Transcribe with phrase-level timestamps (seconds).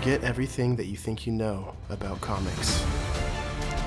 [0.00, 2.82] Forget everything that you think you know about comics.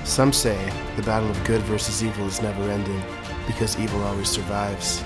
[0.04, 3.02] Some say the battle of good versus evil is never ending
[3.48, 5.02] because evil always survives.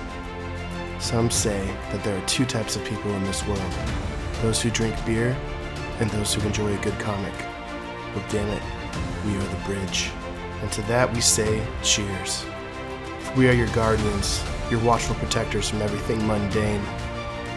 [0.98, 3.72] Some say that there are two types of people in this world
[4.42, 5.34] those who drink beer
[5.98, 7.32] and those who enjoy a good comic.
[8.14, 8.62] Well, damn it,
[9.24, 10.10] we are the bridge.
[10.60, 12.44] And to that we say cheers.
[13.34, 16.84] We are your guardians, your watchful protectors from everything mundane.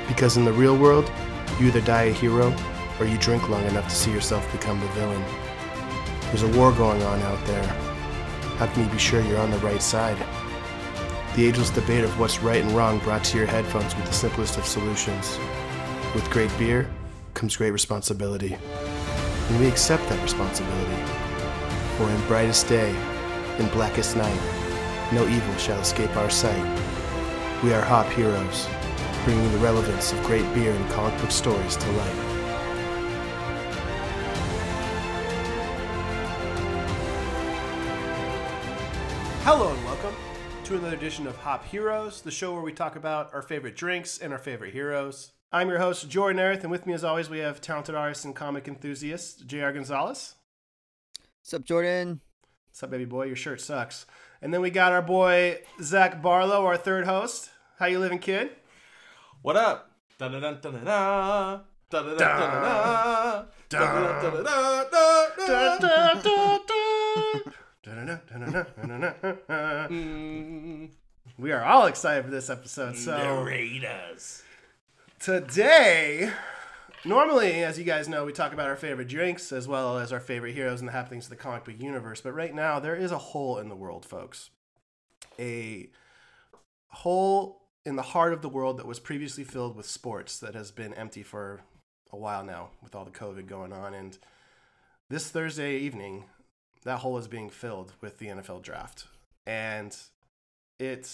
[0.07, 1.11] Because in the real world,
[1.59, 2.55] you either die a hero
[3.01, 5.23] or you drink long enough to see yourself become the villain.
[6.25, 7.65] There's a war going on out there.
[8.57, 10.17] How can you be sure you're on the right side?
[11.35, 14.59] The ageless debate of what's right and wrong brought to your headphones with the simplest
[14.59, 15.39] of solutions.
[16.13, 16.87] With great beer
[17.33, 18.55] comes great responsibility.
[19.49, 21.03] And we accept that responsibility.
[21.97, 22.95] For in brightest day,
[23.57, 24.39] in blackest night,
[25.11, 26.63] no evil shall escape our sight.
[27.63, 28.67] We are Hop Heroes,
[29.25, 32.30] bringing the relevance of great beer and comic book stories to light.
[40.71, 44.17] To another edition of Hop Heroes, the show where we talk about our favorite drinks
[44.17, 45.33] and our favorite heroes.
[45.51, 48.33] I'm your host, Jordan Erith, and with me as always we have talented artist and
[48.33, 49.73] comic enthusiast, J.R.
[49.73, 50.35] Gonzalez.
[51.41, 52.21] What's up, Jordan?
[52.69, 53.25] What's up, baby boy?
[53.25, 54.05] Your shirt sucks.
[54.41, 57.49] And then we got our boy, Zach Barlow, our third host.
[57.77, 58.51] How you living, kid?
[59.41, 59.91] What up?
[71.37, 72.95] We are all excited for this episode.
[72.95, 74.43] So Narrators.
[75.19, 76.31] today,
[77.03, 80.21] normally, as you guys know, we talk about our favorite drinks as well as our
[80.21, 82.21] favorite heroes and the happenings of the comic book universe.
[82.21, 84.51] But right now, there is a hole in the world, folks.
[85.37, 85.89] A
[86.87, 90.71] hole in the heart of the world that was previously filled with sports that has
[90.71, 91.61] been empty for
[92.11, 93.93] a while now with all the COVID going on.
[93.93, 94.17] And
[95.09, 96.23] this Thursday evening,
[96.83, 99.05] that hole is being filled with the NFL draft.
[99.45, 99.95] And
[100.79, 101.09] it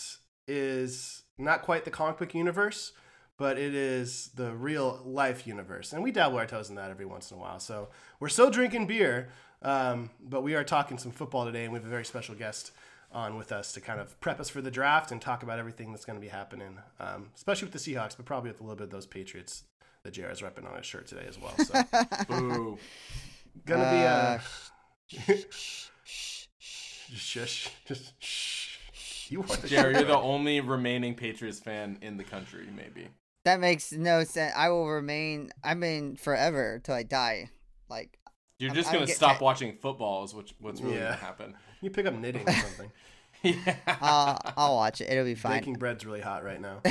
[0.48, 2.94] is not quite the comic book universe,
[3.38, 5.94] but it is the real life universe.
[5.94, 7.60] And we dabble our toes in that every once in a while.
[7.60, 7.90] So
[8.20, 9.30] we're still drinking beer,
[9.62, 12.72] um, but we are talking some football today, and we have a very special guest
[13.12, 15.92] on with us to kind of prep us for the draft and talk about everything
[15.92, 18.76] that's going to be happening, um, especially with the Seahawks, but probably with a little
[18.76, 19.64] bit of those Patriots
[20.04, 21.54] that JR is repping on his shirt today as well.
[21.58, 21.82] So
[22.28, 22.78] Boo.
[23.66, 24.42] gonna be Uh, a
[25.08, 25.90] just
[26.60, 28.78] shush, just shh.
[29.30, 33.10] You want the Jerry, you're the only remaining Patriots fan in the country, maybe.
[33.44, 34.54] that makes no sense.
[34.56, 35.50] I will remain.
[35.64, 37.50] I mean, forever till I die.
[37.90, 38.18] Like,
[38.60, 41.04] You're just gonna stop watching football is what, what's really Yeah.
[41.06, 41.54] gonna happen.
[41.82, 42.92] You pick up knitting or something.
[43.44, 43.76] yeah.
[44.02, 45.10] I'll, watch it.
[45.12, 45.60] It'll be fine.
[45.60, 46.82] Baking bread's really hot right now.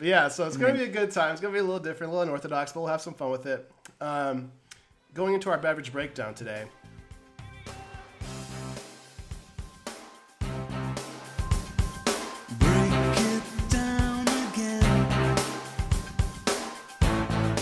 [0.00, 1.32] Yeah, so it's gonna be a good time.
[1.32, 3.46] It's gonna be a little different, a little unorthodox, but we'll have some fun with
[3.46, 3.70] it.
[4.00, 4.50] Um,
[5.14, 6.64] going into our beverage breakdown today.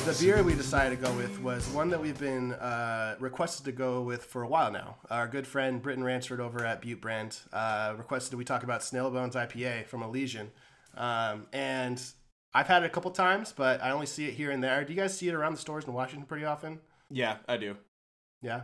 [0.05, 3.73] The beer we decided to go with was one that we've been uh, requested to
[3.73, 4.97] go with for a while now.
[5.11, 8.83] Our good friend Britton Ransford over at Butte Brand uh, requested that we talk about
[8.83, 10.51] Snail Bones IPA from Elysian.
[10.97, 12.03] Um, and
[12.55, 14.83] I've had it a couple times, but I only see it here and there.
[14.83, 16.81] Do you guys see it around the stores in Washington pretty often?
[17.11, 17.77] Yeah, I do.
[18.43, 18.63] Yeah.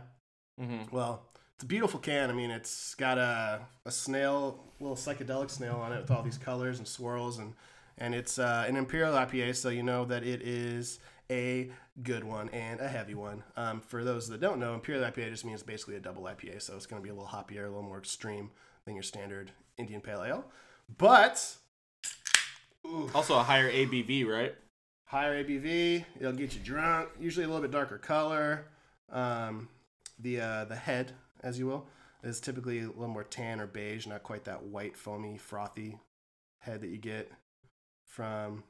[0.59, 1.23] hmm Well,
[1.55, 2.29] it's a beautiful can.
[2.29, 6.37] I mean, it's got a, a snail, little psychedelic snail on it with all these
[6.37, 7.53] colors and swirls, and
[7.97, 10.99] and it's uh, an imperial IPA, so you know that it is
[11.31, 11.71] a
[12.03, 13.43] good one and a heavy one.
[13.55, 16.75] Um, for those that don't know, imperial IPA just means basically a double IPA, so
[16.75, 18.51] it's going to be a little hoppier, a little more extreme
[18.85, 20.45] than your standard Indian Pale Ale,
[20.97, 21.55] but
[22.85, 24.55] ooh, Also a higher ABV, right?
[25.05, 26.05] Higher ABV.
[26.19, 27.09] It'll get you drunk.
[27.19, 28.65] Usually a little bit darker color.
[29.11, 29.69] Um,
[30.19, 31.85] the uh, the head, as you will,
[32.23, 35.99] is typically a little more tan or beige, not quite that white, foamy, frothy
[36.59, 37.31] head that you get
[38.03, 38.63] from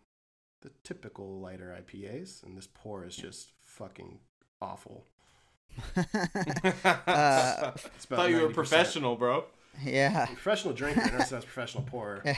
[0.61, 2.43] the typical lighter IPAs.
[2.43, 4.19] And this pour is just fucking
[4.61, 5.05] awful.
[5.95, 8.53] Uh, It's about Thought you were 90%.
[8.53, 9.45] professional, bro.
[9.83, 10.25] yeah.
[10.27, 12.23] Professional drinker, not as professional pourer.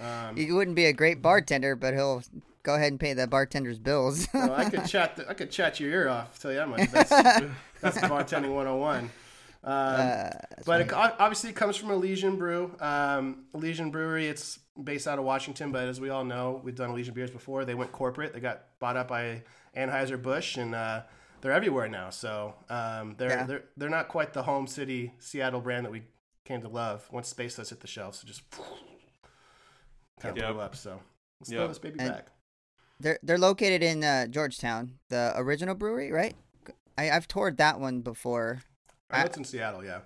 [0.00, 2.22] Um, he wouldn't be a great bartender, but he'll
[2.66, 4.26] go ahead and pay the bartender's bills.
[4.34, 5.16] well, I could chat.
[5.16, 6.38] The, I could chat your ear off.
[6.40, 6.90] Tell you that much.
[6.90, 7.08] That's,
[7.80, 8.98] that's bartending 101.
[8.98, 9.10] Um,
[9.64, 10.30] Uh,
[10.64, 12.74] but it, obviously, it comes from Elysian Brew.
[12.80, 14.26] Um, Elysian Brewery.
[14.28, 17.64] It's based out of Washington, but as we all know, we've done Elysian beers before.
[17.64, 18.32] They went corporate.
[18.34, 19.42] They got bought up by
[19.76, 21.02] Anheuser Busch, and uh,
[21.40, 22.10] they're everywhere now.
[22.10, 23.46] So um, they're Yeah.
[23.46, 26.02] they're they're not quite the home city Seattle brand that we
[26.44, 27.08] came to love.
[27.10, 28.42] Once Space Dust hit the shelves, it just
[30.20, 30.52] kind of Yep.
[30.52, 30.76] blew up.
[30.76, 31.00] So
[31.40, 31.58] let's Yep.
[31.58, 32.26] throw this baby And- back.
[32.98, 36.34] They're they're located in uh, Georgetown, the original brewery, right?
[36.96, 38.62] I, I've toured that one before.
[39.10, 40.00] I know it's in Seattle, yeah.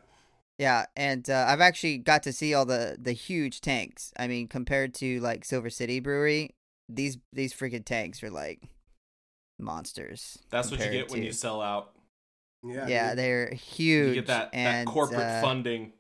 [0.59, 4.13] Yeah, and uh, I've actually got to see all the the huge tanks.
[4.19, 6.51] I mean, compared to like Silver City Brewery,
[6.89, 8.61] these these freaking tanks are like
[9.59, 10.39] monsters.
[10.51, 11.93] That's what you compared get when you sell out.
[12.63, 12.87] Yeah.
[12.89, 14.09] Yeah, they're huge.
[14.09, 15.93] You get that, and, that corporate uh, funding.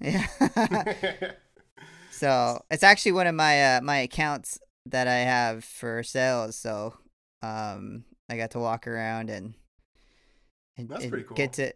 [0.00, 0.26] Yeah.
[2.10, 6.56] so it's actually one of my uh, my accounts that I have for sales.
[6.56, 6.94] So
[7.42, 9.54] um, I got to walk around and,
[10.76, 11.36] and, and cool.
[11.36, 11.72] get to.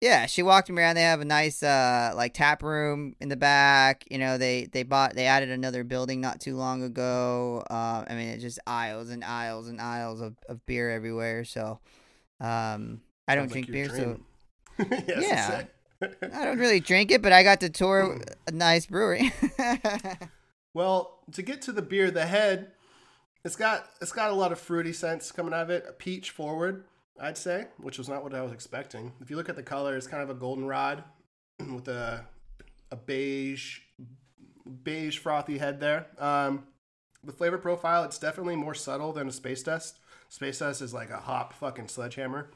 [0.00, 0.96] Yeah, she walked me around.
[0.96, 4.04] They have a nice uh like tap room in the back.
[4.10, 7.62] You know, they they bought they added another building not too long ago.
[7.70, 11.44] Uh, I mean, it's just aisles and aisles and aisles of, of beer everywhere.
[11.44, 11.78] So,
[12.40, 14.20] um, I don't Sounds like drink beer, so
[15.06, 15.62] yes, Yeah.
[16.34, 17.22] I don't really drink it.
[17.22, 19.32] But I got to tour a nice brewery.
[20.74, 22.72] Well, to get to the beer, the head,
[23.44, 25.84] it's got it's got a lot of fruity scents coming out of it.
[25.88, 26.84] A peach forward,
[27.20, 29.12] I'd say, which was not what I was expecting.
[29.20, 31.04] If you look at the color, it's kind of a goldenrod
[31.58, 32.24] with a
[32.90, 33.80] a beige
[34.84, 36.06] beige frothy head there.
[36.18, 36.64] Um,
[37.24, 39.98] the flavor profile, it's definitely more subtle than a space dust.
[40.28, 42.50] Space dust is like a hop fucking sledgehammer.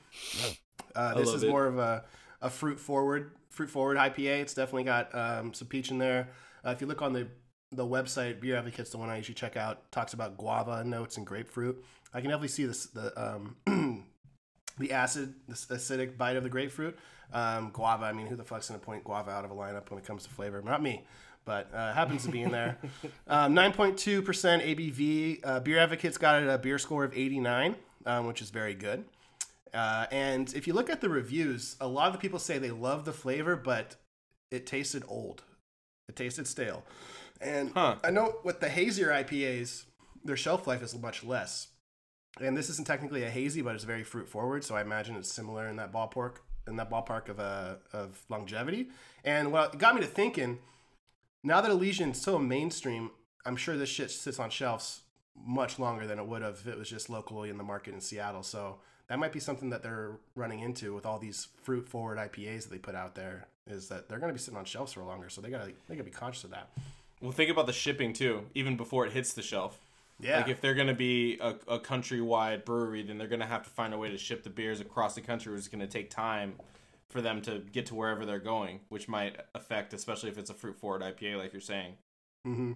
[0.95, 1.51] Uh, this is it.
[1.51, 2.05] more of a,
[2.41, 4.41] a fruit forward fruit forward IPA.
[4.41, 6.29] It's definitely got um, some peach in there.
[6.65, 7.29] Uh, if you look on the
[7.73, 11.27] the website, Beer Advocates, the one I usually check out, talks about guava notes and
[11.27, 11.83] grapefruit.
[12.15, 13.57] I can definitely see this the um,
[14.79, 16.99] the acid, the acidic bite of the grapefruit.
[17.33, 18.05] Um, guava.
[18.05, 20.23] I mean, who the fuck's gonna point guava out of a lineup when it comes
[20.25, 20.63] to flavor?
[20.63, 21.05] Not me,
[21.45, 22.79] but uh, happens to be in there.
[23.29, 25.41] Um, 9.2% ABV.
[25.43, 27.75] Uh, Beer Advocates got it a beer score of 89,
[28.07, 29.05] um, which is very good.
[29.75, 32.71] Uh, and if you look at the reviews, a lot of the people say they
[32.71, 33.97] love the flavor, but
[34.53, 35.43] it tasted old.
[36.09, 36.85] It tasted stale.
[37.41, 37.97] And Huh.
[38.03, 39.85] I know with the hazier IPAs,
[40.25, 41.69] their shelf life is much less.
[42.41, 45.33] And this isn't technically a hazy, but it's very fruit forward, so I imagine it's
[45.33, 46.37] similar in that ballpark
[46.67, 48.89] in that ballpark of uh, of longevity.
[49.25, 50.59] And what it got me to thinking,
[51.43, 53.11] now that Elysian's so mainstream,
[53.45, 55.03] I'm sure this shit sits on shelves
[55.37, 58.01] much longer than it would have if it was just locally in the market in
[58.01, 58.43] Seattle.
[58.43, 58.79] So
[59.09, 62.71] that might be something that they're running into with all these fruit forward IPAs that
[62.71, 63.49] they put out there.
[63.67, 65.95] Is that they're going to be sitting on shelves for longer, so they gotta they
[65.95, 66.71] gotta be conscious of that.
[67.21, 69.79] Well, think about the shipping too, even before it hits the shelf.
[70.19, 73.71] Yeah, Like if they're gonna be a, a countrywide brewery, then they're gonna have to
[73.71, 76.55] find a way to ship the beers across the country, which is gonna take time
[77.09, 80.55] for them to get to wherever they're going, which might affect, especially if it's a
[80.55, 81.95] fruit forward IPA, like you're saying.
[82.45, 82.73] hmm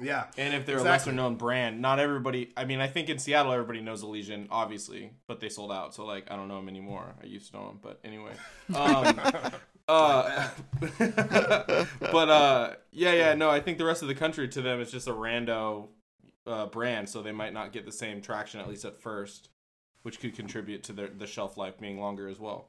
[0.00, 2.50] yeah, And if they're a lesser known brand, not everybody.
[2.56, 5.94] I mean, I think in Seattle everybody knows Elysian, obviously, but they sold out.
[5.94, 7.14] So like, I don't know them anymore.
[7.22, 8.32] I used to know them, but anyway.
[8.74, 9.20] Um,
[9.88, 10.48] uh,
[10.98, 13.50] but uh, yeah, yeah, no.
[13.50, 15.88] I think the rest of the country to them is just a rando
[16.46, 19.48] uh, brand, so they might not get the same traction at least at first,
[20.02, 22.68] which could contribute to their the shelf life being longer as well.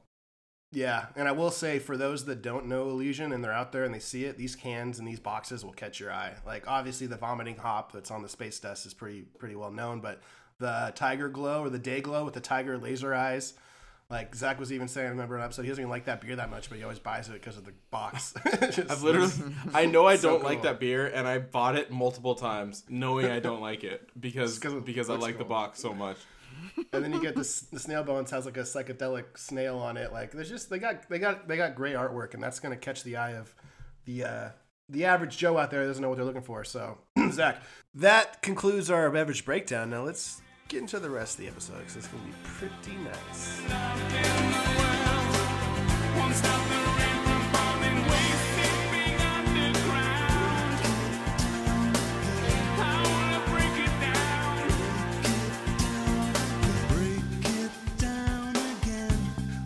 [0.74, 3.84] Yeah, and I will say for those that don't know Elysian and they're out there
[3.84, 6.34] and they see it, these cans and these boxes will catch your eye.
[6.44, 10.00] Like obviously the vomiting hop that's on the space dust is pretty pretty well known,
[10.00, 10.20] but
[10.58, 13.54] the Tiger Glow or the Day Glow with the tiger laser eyes,
[14.10, 16.36] like Zach was even saying, I remember an episode, he doesn't even like that beer
[16.36, 18.34] that much, but he always buys it because of the box.
[18.60, 19.32] Just- I've literally,
[19.72, 23.26] I know I So don't like that beer, and I bought it multiple times, knowing
[23.26, 26.18] I don't like it because it because I like the box so much.
[26.92, 30.12] and then you get this the snail bones has like a psychedelic snail on it.
[30.12, 33.02] Like there's just they got they got they got great artwork, and that's gonna catch
[33.04, 33.54] the eye of
[34.04, 34.48] the uh,
[34.88, 36.62] the average Joe out there doesn't know what they're looking for.
[36.62, 36.98] So
[37.32, 37.62] Zach,
[37.94, 39.90] that concludes our beverage breakdown.
[39.90, 43.60] Now let's get into the rest of the episode because it's gonna be pretty nice.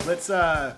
[0.05, 0.73] Let's uh.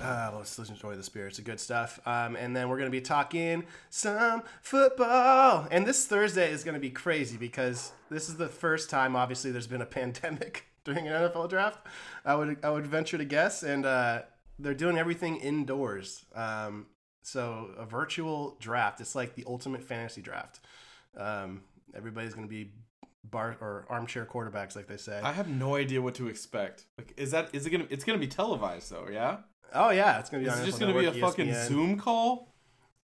[0.00, 1.28] Uh, let's, let's enjoy the spirit.
[1.28, 2.00] It's good stuff.
[2.06, 5.68] Um, and then we're going to be talking some football.
[5.70, 9.50] And this Thursday is going to be crazy because this is the first time, obviously,
[9.50, 11.86] there's been a pandemic during an NFL draft.
[12.24, 14.22] I would I would venture to guess, and uh,
[14.58, 16.24] they're doing everything indoors.
[16.34, 16.86] Um,
[17.22, 19.00] so a virtual draft.
[19.00, 20.60] It's like the ultimate fantasy draft.
[21.16, 21.62] Um,
[21.94, 22.72] everybody's going to be
[23.24, 25.20] bar or armchair quarterbacks, like they say.
[25.22, 26.84] I have no idea what to expect.
[26.96, 27.86] Like, is that is it gonna?
[27.90, 29.38] It's gonna be televised though, yeah.
[29.74, 30.52] Oh yeah, it's going to be.
[30.52, 31.68] Is on it just gonna be a Network, fucking ESPN.
[31.68, 32.54] Zoom call,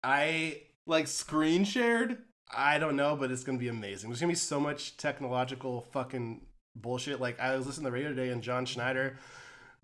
[0.03, 2.19] I like screen shared?
[2.55, 4.11] I don't know, but it's gonna be amazing.
[4.11, 6.43] There's gonna be so much technological fucking
[6.77, 7.21] bullshit.
[7.21, 9.17] Like I was listening to the radio today, and John Schneider,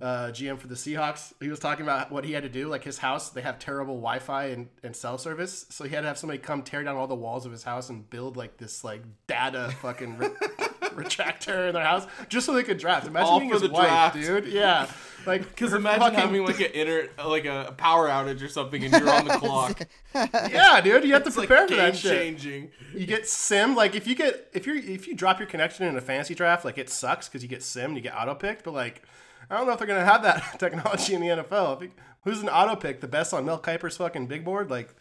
[0.03, 2.69] uh, GM for the Seahawks, he was talking about what he had to do.
[2.69, 6.09] Like his house, they have terrible Wi-Fi and, and cell service, so he had to
[6.09, 8.85] have somebody come tear down all the walls of his house and build like this
[8.85, 10.19] like data fucking
[10.99, 13.07] retractor in their house just so they could draft.
[13.07, 14.15] Imagine All being for his the wife, draft.
[14.17, 14.47] dude.
[14.47, 14.89] Yeah,
[15.27, 18.93] like Because imagine fucking- having like an inner, like a power outage or something, and
[18.93, 19.81] you're on the clock.
[20.15, 21.05] yeah, dude.
[21.05, 22.13] You have to It's like prepare for game that shit.
[22.19, 22.71] changing.
[22.95, 25.87] You get sim like if you get if you are if you drop your connection
[25.87, 28.65] in a fantasy draft, like it sucks because you get sim, you get auto picked.
[28.65, 29.03] But like,
[29.51, 31.77] I don't know if they're gonna have that technology in the NFL.
[31.77, 31.93] If you-
[32.25, 33.01] who's an auto pick?
[33.01, 34.71] The best on Mel Kiper's fucking big board?
[34.71, 34.95] Like,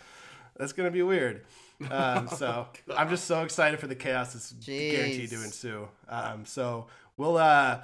[0.58, 1.44] that's gonna be weird.
[1.90, 5.88] Um, so I'm just so excited for the chaos that's guaranteed to ensue.
[6.10, 7.82] Um, so we'll uh,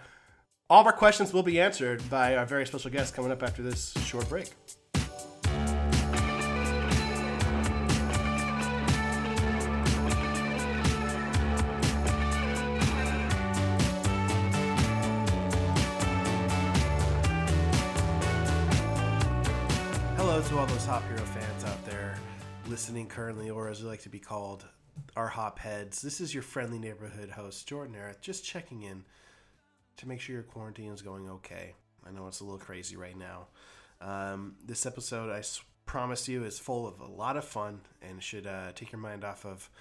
[0.69, 3.61] all of our questions will be answered by our very special guest coming up after
[3.61, 4.51] this short break.
[22.93, 24.67] Listening currently, or as we like to be called,
[25.15, 25.99] our Hop Heads.
[26.03, 29.03] This is your friendly neighborhood host, Jordan Arith, just checking in
[29.97, 31.73] to make sure your quarantine is going okay.
[32.07, 33.47] I know it's a little crazy right now.
[33.99, 35.41] Um, this episode, I
[35.87, 39.23] promise you, is full of a lot of fun and should uh, take your mind
[39.23, 39.71] off of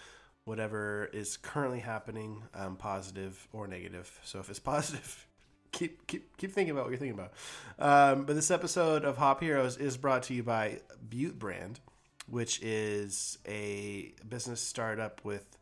[0.47, 4.19] whatever is currently happening, um, positive or negative.
[4.25, 5.27] So if it's positive,
[5.71, 7.35] keep keep keep thinking about what you're thinking about.
[7.79, 11.79] Um, but this episode of Hop Heroes is brought to you by Butte Brand,
[12.29, 15.59] which is a business startup with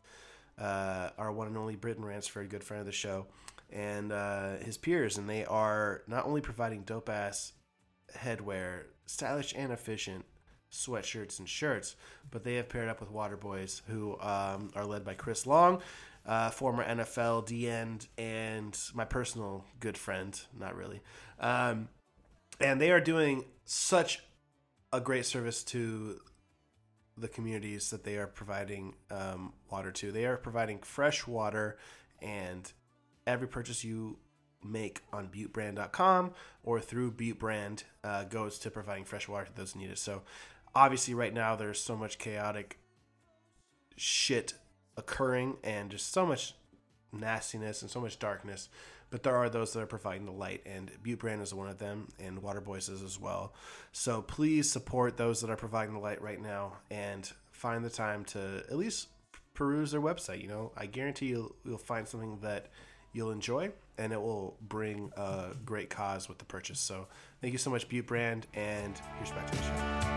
[0.59, 3.27] uh, our one and only Britton Ransford, good friend of the show,
[3.71, 7.53] and uh, his peers, and they are not only providing dope ass
[8.15, 10.25] headwear, stylish and efficient
[10.71, 11.95] sweatshirts and shirts,
[12.29, 15.81] but they have paired up with Water Boys, who um, are led by Chris Long,
[16.25, 20.39] uh, former NFL D end, and my personal good friend.
[20.57, 21.01] Not really.
[21.39, 21.89] Um,
[22.59, 24.23] and they are doing such
[24.93, 26.19] a great service to
[27.21, 30.11] the communities that they are providing um, water to.
[30.11, 31.77] They are providing fresh water,
[32.21, 32.71] and
[33.25, 34.17] every purchase you
[34.63, 36.31] make on buttebrand.com
[36.63, 39.97] or through buttebrand uh, goes to providing fresh water to those who need it.
[39.97, 40.23] So,
[40.75, 42.77] obviously, right now there's so much chaotic
[43.95, 44.53] shit
[44.97, 46.55] occurring and just so much
[47.11, 48.69] nastiness and so much darkness.
[49.11, 51.77] But there are those that are providing the light, and Butte Brand is one of
[51.77, 53.53] them, and Water Boys is as well.
[53.91, 58.25] So please support those that are providing the light right now, and find the time
[58.25, 59.09] to at least
[59.53, 60.41] peruse their website.
[60.41, 62.67] You know, I guarantee you'll you'll find something that
[63.11, 66.79] you'll enjoy, and it will bring a great cause with the purchase.
[66.79, 67.07] So
[67.41, 70.10] thank you so much, Butte Brand, and here's back to the show.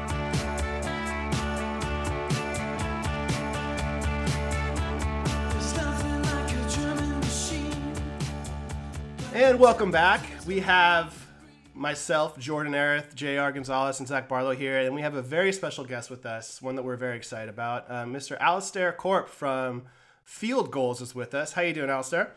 [9.34, 10.24] And welcome back.
[10.46, 11.26] We have
[11.74, 13.50] myself, Jordan Arith, J.R.
[13.50, 16.76] Gonzalez, and Zach Barlow here, and we have a very special guest with us, one
[16.76, 17.90] that we're very excited about.
[17.90, 18.38] Uh, Mr.
[18.38, 19.86] Alistair Corp from
[20.22, 21.54] Field Gulls is with us.
[21.54, 22.32] How you doing, Alistair?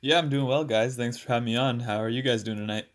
[0.00, 0.96] Yeah, I'm doing well, guys.
[0.96, 1.78] Thanks for having me on.
[1.78, 2.86] How are you guys doing tonight?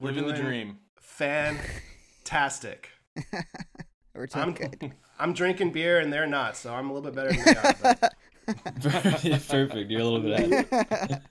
[0.00, 0.78] We're Living the doing dream.
[0.98, 2.88] Fantastic.
[4.14, 4.92] We're doing I'm good.
[5.18, 7.74] I'm drinking beer and they're not, so I'm a little bit better than they are.
[7.82, 8.14] But
[8.80, 9.90] Perfect.
[9.90, 11.22] You're a little bit ahead.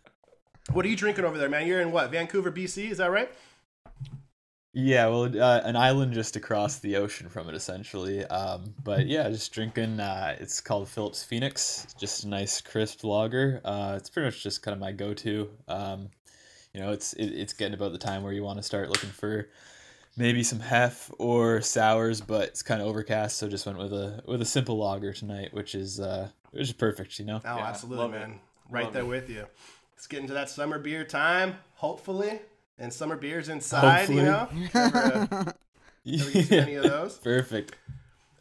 [0.71, 1.67] What are you drinking over there, man?
[1.67, 2.11] You're in what?
[2.11, 2.91] Vancouver, BC?
[2.91, 3.31] Is that right?
[4.73, 8.23] Yeah, well, uh, an island just across the ocean from it, essentially.
[8.25, 9.99] Um, but yeah, just drinking.
[9.99, 11.85] Uh, it's called Phillips Phoenix.
[11.85, 13.59] It's just a nice, crisp lager.
[13.65, 15.49] Uh, it's pretty much just kind of my go-to.
[15.67, 16.09] Um,
[16.73, 19.09] you know, it's it, it's getting about the time where you want to start looking
[19.09, 19.49] for
[20.15, 24.21] maybe some hef or sours, but it's kind of overcast, so just went with a
[24.27, 27.17] with a simple lager tonight, which is uh, which is perfect.
[27.17, 27.41] You know.
[27.43, 28.19] Oh, Yeah, absolutely, love it.
[28.19, 28.39] man.
[28.69, 29.07] Right Love there it.
[29.07, 29.45] with you.
[29.97, 32.39] It's getting to that summer beer time, hopefully.
[32.77, 34.47] And summer beers inside, you know?
[34.75, 35.51] Ever, uh,
[36.07, 37.17] ever get any of those?
[37.17, 37.75] Perfect.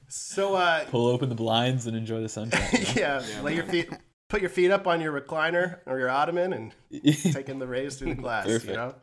[0.09, 2.61] So, uh, Pull open the blinds and enjoy the sunshine.
[2.95, 3.89] yeah, Yeah, lay your feet,
[4.29, 6.75] put your feet up on your recliner or your ottoman and
[7.33, 8.95] take in the rays through the glass, you know?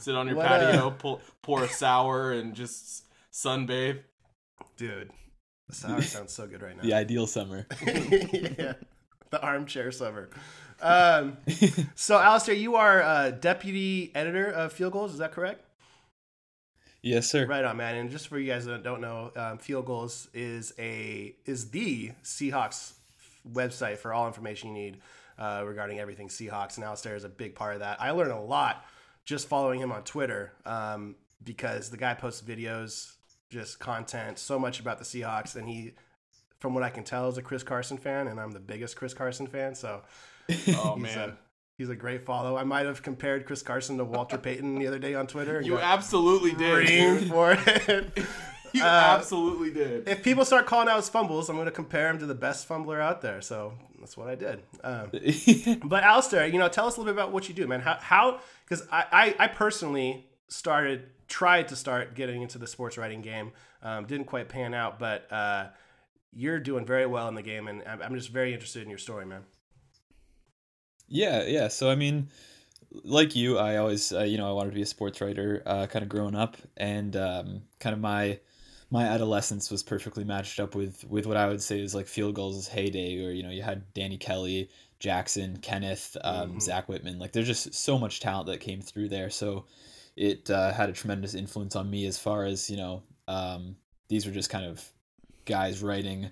[0.00, 4.00] Sit on your What, uh, patio, pull, pour a sour, and just sunbathe.
[4.76, 5.10] Dude,
[5.68, 6.82] the sour sounds so good right now.
[6.82, 7.66] the ideal summer.
[7.86, 8.72] yeah,
[9.30, 10.30] the armchair summer.
[10.80, 11.36] Um,
[11.94, 15.64] so, Alistair, you are uh, deputy editor of Field Gulls, is that correct?
[17.02, 17.46] Yes, sir.
[17.46, 17.96] Right on, man.
[17.96, 22.12] And just for you guys that don't know, um, Field Gulls is a is the
[22.22, 22.92] Seahawks
[23.50, 24.98] website for all information you need
[25.38, 26.76] uh, regarding everything Seahawks.
[26.76, 28.00] And Alistair is a big part of that.
[28.00, 28.84] I learned a lot
[29.24, 33.12] just following him on Twitter um, because the guy posts videos,
[33.48, 35.92] just content, so much about the Seahawks, and he,
[36.58, 39.14] from what I can tell, is a Chris Carson fan, and I'm the biggest Chris
[39.14, 39.74] Carson fan.
[39.74, 40.02] So
[40.76, 41.36] Oh he's man, a,
[41.78, 42.56] he's a great follow.
[42.56, 45.60] I might have compared Chris Carson to Walter Payton the other day on Twitter.
[45.60, 47.28] you absolutely did.
[47.28, 48.18] for it.
[48.72, 50.08] You Uh, absolutely did.
[50.08, 52.68] if people start calling out his fumbles, I'm going to compare him to the best
[52.68, 53.40] fumbler out there.
[53.42, 54.62] So that's what I did.
[54.84, 55.10] Um,
[55.88, 57.80] but Alistair, you know, tell us a little bit about what you do, man.
[57.80, 62.96] How, how, because I, I, I personally started, tried to start getting into the sports
[62.96, 63.50] writing game.
[63.82, 65.66] Um, didn't quite pan out, but uh,
[66.32, 68.98] you're doing very well in the game, and I'm, I'm just very interested in your
[68.98, 69.42] story, man.
[71.10, 71.68] Yeah, yeah.
[71.68, 72.28] So I mean,
[73.04, 75.86] like you, I always, uh, you know, I wanted to be a sports writer, uh,
[75.86, 78.38] kind of growing up, and um, kind of my
[78.92, 82.34] my adolescence was perfectly matched up with with what I would say is like Field
[82.36, 86.62] Gulls' heyday, where you know you had Danny Kelly, Jackson, Kenneth, um, Mhm.
[86.62, 87.18] Zach Whitman.
[87.18, 89.30] Like there's just so much talent that came through there.
[89.30, 89.66] So
[90.16, 93.02] it uh, had a tremendous influence on me as far as you know.
[93.28, 93.76] Um,
[94.08, 94.84] these were just kind of
[95.44, 96.30] guys writing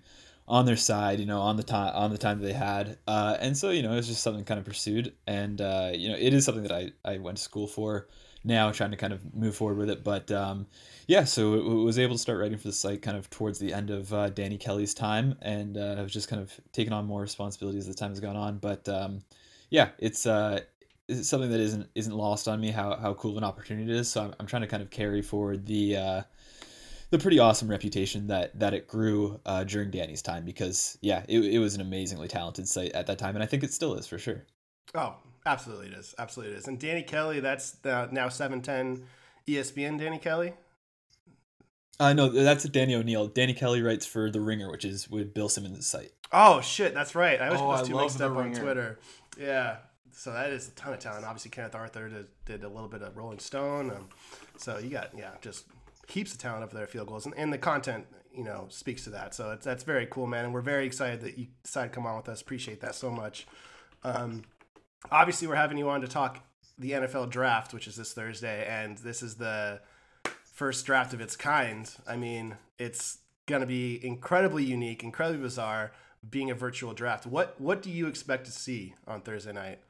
[0.48, 3.56] on their side, you know, on the time on the time they had, uh, and
[3.56, 6.44] so you know, it's just something kind of pursued, and uh, you know, it is
[6.44, 8.08] something that I I went to school for
[8.44, 10.66] now, trying to kind of move forward with it, but um,
[11.06, 13.72] yeah, so it, was able to start writing for the site kind of towards the
[13.72, 17.20] end of uh, Danny Kelly's time, and uh, I've just kind of taken on more
[17.20, 19.22] responsibilities as the time has gone on, but um,
[19.70, 20.60] yeah, it's uh,
[21.08, 23.96] it's something that isn't isn't lost on me how how cool of an opportunity it
[23.96, 24.10] is.
[24.10, 26.22] So I'm, I'm trying to kind of carry forward the uh,
[27.10, 31.40] the pretty awesome reputation that that it grew uh, during Danny's time because yeah, it,
[31.40, 34.06] it was an amazingly talented site at that time, and I think it still is
[34.06, 34.44] for sure.
[34.94, 36.14] Oh, absolutely it is.
[36.18, 36.68] Absolutely it is.
[36.68, 39.06] And Danny Kelly, that's the, now 710
[39.46, 40.54] ESPN Danny Kelly.
[42.00, 43.26] Uh, no, that's Danny O'Neil.
[43.26, 46.12] Danny Kelly writes for The Ringer, which is with Bill Simmons' site.
[46.32, 47.40] Oh shit, that's right.
[47.40, 48.98] I was Oh, put I those two love mixed The up on Twitter.
[49.38, 49.76] Yeah.
[50.12, 51.24] So that is a ton of talent.
[51.24, 53.90] Obviously, Kenneth Arthur did, did a little bit of Rolling Stone.
[53.90, 54.08] Um,
[54.56, 55.64] so you got yeah, just
[56.08, 56.82] heaps of talent there.
[56.82, 59.34] at Field Gulls and, and the content you know speaks to that.
[59.34, 60.44] So it's, that's very cool, man.
[60.44, 62.40] And we're very excited that you decided to come on with us.
[62.40, 63.46] Appreciate that so much.
[64.04, 64.42] Um,
[65.10, 66.40] obviously, we're having you on to talk
[66.78, 69.80] the NFL draft, which is this Thursday, and this is the
[70.44, 71.90] first draft of its kind.
[72.06, 75.92] I mean, it's going to be incredibly unique, incredibly bizarre,
[76.28, 77.26] being a virtual draft.
[77.26, 79.80] What what do you expect to see on Thursday night?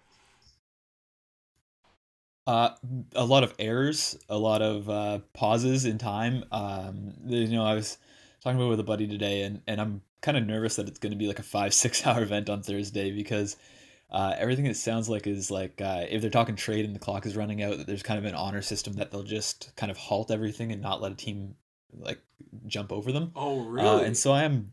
[2.49, 2.75] Uh,
[3.15, 6.43] a lot of errors, a lot of uh, pauses in time.
[6.51, 7.99] Um, you know, I was
[8.43, 11.13] talking about with a buddy today, and, and I'm kind of nervous that it's going
[11.13, 13.59] to be like a five six hour event on Thursday because
[14.11, 17.27] uh, everything it sounds like is like uh, if they're talking trade and the clock
[17.27, 19.99] is running out, that there's kind of an honor system that they'll just kind of
[19.99, 21.55] halt everything and not let a team
[21.93, 22.23] like
[22.67, 23.31] jump over them.
[23.37, 23.87] Oh, really?
[23.87, 24.73] Uh, and so I am,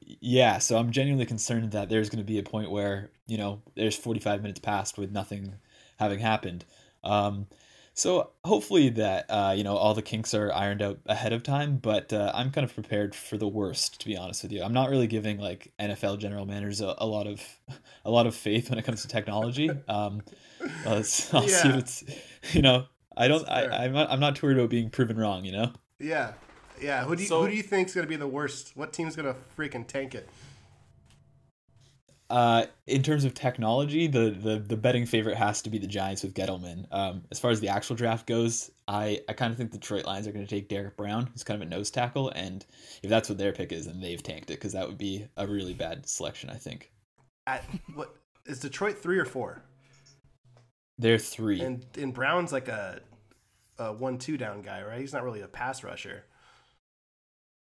[0.00, 0.56] yeah.
[0.56, 3.94] So I'm genuinely concerned that there's going to be a point where you know there's
[3.94, 5.56] 45 minutes passed with nothing
[5.98, 6.64] having happened.
[7.04, 7.46] Um,
[7.94, 11.76] so hopefully that uh, you know all the kinks are ironed out ahead of time.
[11.76, 14.62] But uh, I'm kind of prepared for the worst, to be honest with you.
[14.62, 17.42] I'm not really giving like NFL general managers a, a lot of
[18.04, 19.70] a lot of faith when it comes to technology.
[19.88, 20.22] Um,
[20.86, 21.74] let's, I'll see Yeah.
[21.74, 22.04] if it's
[22.54, 22.86] you know.
[23.16, 23.46] I don't.
[23.48, 24.08] I, I'm not.
[24.10, 25.44] I'm not too worried about being proven wrong.
[25.44, 25.72] You know.
[25.98, 26.32] Yeah,
[26.80, 27.04] yeah.
[27.04, 28.72] Who do you, So- who do you think's going to be the worst?
[28.76, 30.28] What team's going to freaking tank it?
[32.30, 36.22] Uh, in terms of technology, the, the the betting favorite has to be the Giants
[36.22, 36.86] with Gettleman.
[36.92, 40.04] Um, as far as the actual draft goes, I, I kind of think the Detroit
[40.06, 42.64] Lions are going to take Derrick Brown, who's kind of a nose tackle, and
[43.02, 45.46] if that's what their pick is, then they've tanked it because that would be a
[45.46, 46.50] really bad selection.
[46.50, 46.92] I think
[47.48, 47.64] At
[47.94, 48.14] what
[48.46, 49.64] is Detroit three or four?
[50.98, 51.60] they're three.
[51.60, 53.00] And and Brown's like a
[53.78, 55.00] a one two down guy, right?
[55.00, 56.24] He's not really a pass rusher.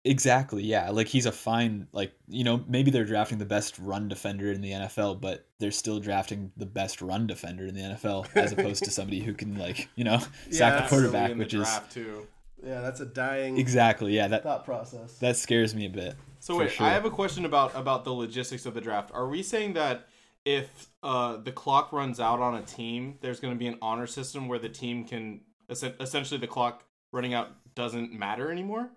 [0.07, 0.89] Exactly, yeah.
[0.89, 4.61] Like he's a fine, like you know, maybe they're drafting the best run defender in
[4.61, 8.83] the NFL, but they're still drafting the best run defender in the NFL as opposed
[8.85, 11.67] to somebody who can like you know sack Yeah, the quarterback, in the which is
[11.91, 12.27] too.
[12.63, 15.19] Yeah, that's a dying exactly yeah that thought process.
[15.19, 16.15] that scares me a bit.
[16.39, 16.85] So wait, sure.
[16.85, 19.11] I have a question about about the logistics of the draft.
[19.13, 20.07] Are we saying that
[20.45, 24.07] if uh, the clock runs out on a team, there's going to be an honor
[24.07, 28.89] system where the team can essentially the clock running out doesn't matter anymore?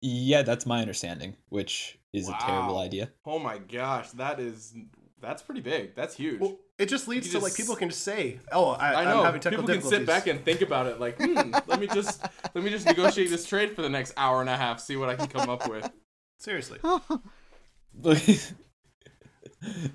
[0.00, 3.10] Yeah, that's my understanding, which is a terrible idea.
[3.24, 4.74] Oh my gosh, that is
[5.20, 5.94] that's pretty big.
[5.94, 6.40] That's huge.
[6.40, 9.20] Well, it just leads You to like people can just say, "Oh, I, I know
[9.20, 11.00] I'm having technical people can sit back and think about it.
[11.00, 12.22] Like, hmm, let me just
[12.54, 15.08] let me just negotiate this trade for the next hour and a half, see what
[15.08, 15.90] I can come up with.
[16.38, 16.78] Seriously,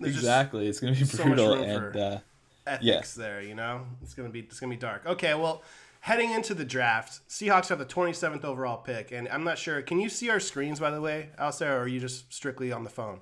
[0.02, 2.20] exactly, it's gonna be so much brutal, room and for- uh,
[2.66, 3.42] ethics there.
[3.42, 5.06] You know, it's gonna be it's gonna be dark.
[5.06, 5.62] Okay, well,
[6.02, 9.82] heading into the draft, Seahawks have the 27th overall pick, and I'm not sure.
[9.82, 12.84] Can you see our screens by the way, Alistair, or are you just strictly on
[12.84, 13.22] the phone?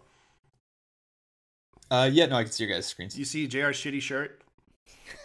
[1.92, 3.18] uh, yeah, no, I can see your guys' screens.
[3.18, 4.42] You see Jr's shitty shirt.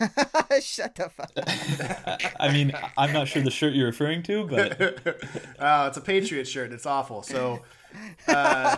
[0.62, 1.30] Shut the fuck.
[1.36, 2.20] up.
[2.40, 4.80] I mean, I'm not sure the shirt you're referring to, but
[5.58, 6.72] uh, it's a Patriot shirt.
[6.72, 7.22] It's awful.
[7.22, 7.62] So,
[8.28, 8.76] uh,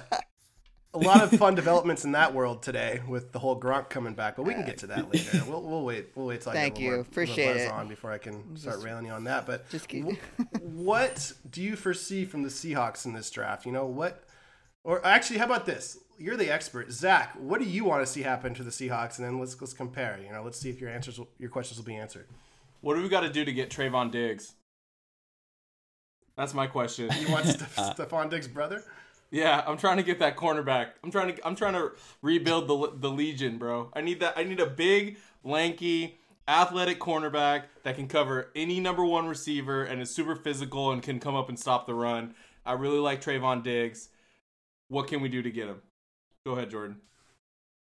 [0.97, 4.37] a lot of fun developments in that world today with the whole Gronk coming back,
[4.37, 5.43] but we can get to that later.
[5.47, 6.09] We'll, we'll wait.
[6.15, 6.91] We'll wait till I Thank get a you.
[6.91, 7.73] little more- Appreciate little buzz it.
[7.73, 9.47] on before I can start railing you on that.
[9.47, 10.07] But Just keep-
[10.63, 13.67] what do you foresee from the Seahawks in this draft?
[13.67, 14.25] You know what?
[14.85, 15.99] Or actually, how about this?
[16.19, 17.35] You're the expert, Zach.
[17.39, 19.19] What do you want to see happen to the Seahawks?
[19.19, 20.19] And then let's let's compare.
[20.25, 22.27] You know, let's see if your answers, will, your questions will be answered.
[22.81, 24.55] What do we got to do to get Trevon Diggs?
[26.37, 27.11] That's my question.
[27.21, 28.83] You want Ste- Stefon Diggs' brother?
[29.37, 30.92] Yeah, I'm trying to get that cornerback.
[31.05, 33.90] I'm trying to I'm trying to rebuild the the Legion, bro.
[33.92, 36.18] I need that I need a big, lanky,
[36.49, 41.20] athletic cornerback that can cover any number 1 receiver and is super physical and can
[41.20, 42.35] come up and stop the run.
[42.64, 44.09] I really like Trevon Diggs.
[44.88, 45.83] What can we do to get him?
[46.46, 46.96] Go ahead, Jordan.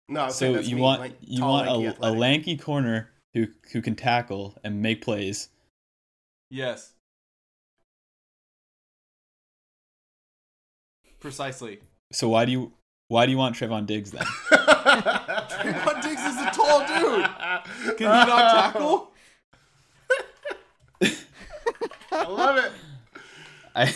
[0.08, 3.12] No, So that's you me, want like, you tall, want lanky, a, a lanky corner
[3.34, 5.50] who who can tackle and make plays.
[6.50, 6.94] Yes.
[11.22, 11.80] Precisely.
[12.12, 12.74] So why do you
[13.08, 14.24] why do you want Trevon Diggs then?
[14.52, 17.98] Trevon Diggs is a tall dude.
[17.98, 19.12] Can he not tackle?
[22.12, 22.72] I love it.
[23.76, 23.94] I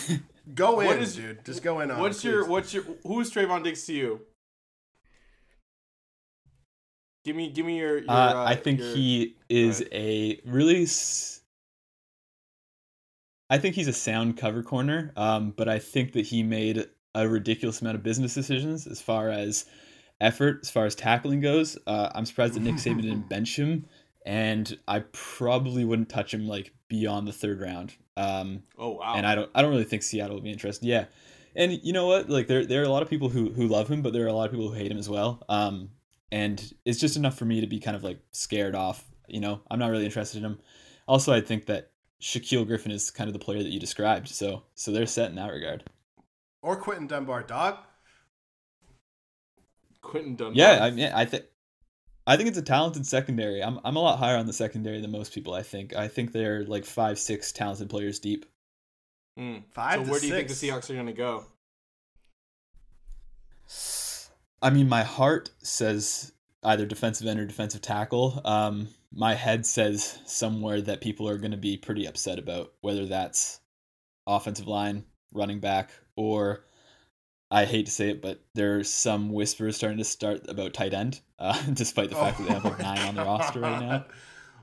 [0.54, 1.44] Go in, What is- dude.
[1.44, 2.00] Just go in on.
[2.00, 2.50] What's it, your please.
[2.50, 4.20] what's your who's Trevon Diggs to you?
[7.24, 7.98] Give me give me your.
[7.98, 9.92] your uh, uh, I think your- he is ahead.
[9.92, 10.84] a really.
[10.84, 11.40] S-
[13.50, 16.86] I think he's a sound cover corner, um, but I think that he made
[17.16, 19.64] a ridiculous amount of business decisions as far as
[20.20, 21.76] effort, as far as tackling goes.
[21.86, 23.86] Uh, I'm surprised that Nick Saban didn't bench him,
[24.24, 27.94] and I probably wouldn't touch him like beyond the third round.
[28.16, 29.14] Um, Oh wow.
[29.16, 30.86] and I don't I don't really think Seattle would be interested.
[30.86, 31.06] Yeah,
[31.54, 32.28] and you know what?
[32.30, 34.28] Like there there are a lot of people who who love him, but there are
[34.28, 35.42] a lot of people who hate him as well.
[35.48, 35.90] Um,
[36.32, 39.04] and it's just enough for me to be kind of like scared off.
[39.28, 40.58] You know, I'm not really interested in him.
[41.08, 44.28] Also, I think that Shaquill Griffin is kind of the player that you described.
[44.28, 45.84] So so they're set in that regard.
[46.66, 47.78] Or Quinton Dunbar, dog?
[50.02, 50.56] Quinton Dunbar.
[50.56, 51.44] Yeah, I mean, I think.
[52.26, 53.62] I think it's a talented secondary.
[53.62, 55.54] I'm, I'm a lot higher on the secondary than most people.
[55.54, 55.94] I think.
[55.94, 58.46] I think they're like five, six talented players deep.
[59.38, 59.62] Mm.
[59.70, 60.54] Five So to where do you think the.
[60.54, 61.44] Seahawks are gonna go?
[64.60, 66.32] I mean, my heart says
[66.64, 68.42] either defensive end or defensive tackle.
[68.44, 73.06] Um, my head says somewhere that people are going to be pretty upset about, whether
[73.06, 73.60] that's
[74.26, 76.64] offensive line, running back, or
[77.50, 81.20] I hate to say it, but there's some whispers starting to start about tight end,
[81.38, 84.04] uh, despite the fact that they have like nine on the roster right now.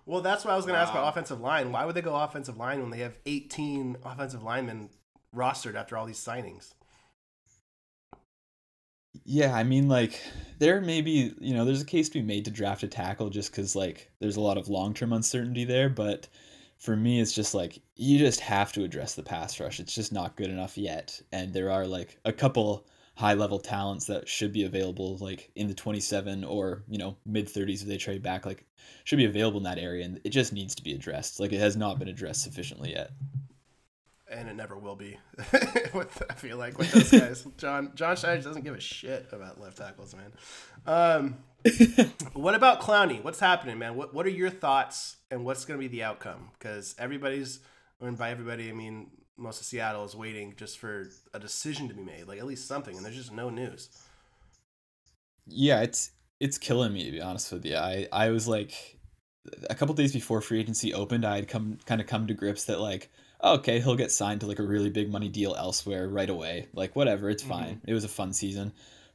[0.06, 1.72] Well, that's what I was going to ask about offensive line.
[1.72, 4.90] Why would they go offensive line when they have 18 offensive linemen
[5.34, 6.74] rostered after all these signings?
[9.24, 10.20] Yeah, I mean, like,
[10.60, 13.30] there may be, you know, there's a case to be made to draft a tackle
[13.30, 15.88] just because, like, there's a lot of long term uncertainty there.
[15.88, 16.28] But
[16.84, 19.80] for me, it's just like, you just have to address the pass rush.
[19.80, 21.22] It's just not good enough yet.
[21.32, 25.70] And there are, like, a couple high level talents that should be available, like, in
[25.70, 28.66] the 27 or, you know, mid 30s if they trade back, like,
[29.06, 30.04] should be available in that area.
[30.04, 31.40] And it just needs to be addressed.
[31.40, 33.12] Like, it has not been addressed sufficiently yet.
[34.30, 35.18] And it never will be.
[35.94, 39.62] with, I feel like with those guys, John John Schneider doesn't give a shit about
[39.62, 40.34] left tackles, man.
[40.86, 41.38] Um,
[42.34, 43.24] what about Clowney?
[43.24, 43.96] What's happening, man?
[43.96, 46.52] What What are your thoughts and what's going to be the outcome?
[46.58, 47.60] Because everybody's,
[48.02, 51.94] and by everybody I mean most of Seattle is waiting just for a decision to
[51.94, 53.90] be made, like at least something, and there's just no news.
[55.48, 57.76] Yeah, it's it's killing me to be honest with you.
[57.76, 59.00] I I was like
[59.70, 62.66] a couple days before free agency opened, I had come kind of come to grips
[62.66, 63.10] that like
[63.44, 66.68] oh, okay, he'll get signed to like a really big money deal elsewhere right away.
[66.74, 67.52] Like whatever, it's mm-hmm.
[67.52, 67.82] fine.
[67.86, 68.74] It was a fun season.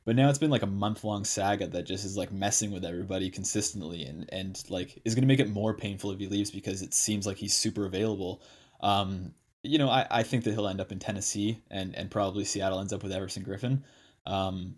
[0.09, 2.83] But now it's been like a month long saga that just is like messing with
[2.83, 6.51] everybody consistently and and like is going to make it more painful if he leaves
[6.51, 8.41] because it seems like he's super available.
[8.81, 12.47] Um you know, I, I think that he'll end up in Tennessee and, and probably
[12.47, 13.83] Seattle ends up with Everson Griffen.
[14.25, 14.77] Um,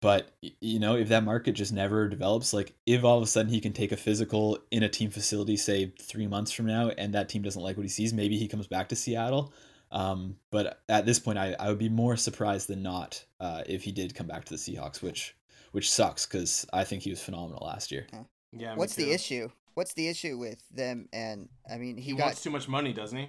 [0.00, 0.30] but
[0.60, 3.60] you know, if that market just never develops, like if all of a sudden he
[3.60, 7.28] can take a physical in a team facility, say three months from now, and that
[7.28, 9.52] team doesn't like what he sees, maybe he comes back to Seattle.
[9.92, 13.82] Um, but at this point, I, I would be more surprised than not uh, if
[13.82, 15.34] he did come back to the Seahawks, which
[15.72, 18.06] which sucks because I think he was phenomenal last year.
[18.12, 18.20] Yeah.
[18.52, 19.50] me What's the issue?
[19.74, 21.08] What's the issue with them?
[21.12, 23.28] And I mean, he, He got wants too much money, doesn't he?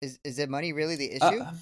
[0.00, 1.40] is is it money really the issue?
[1.40, 1.52] Uh,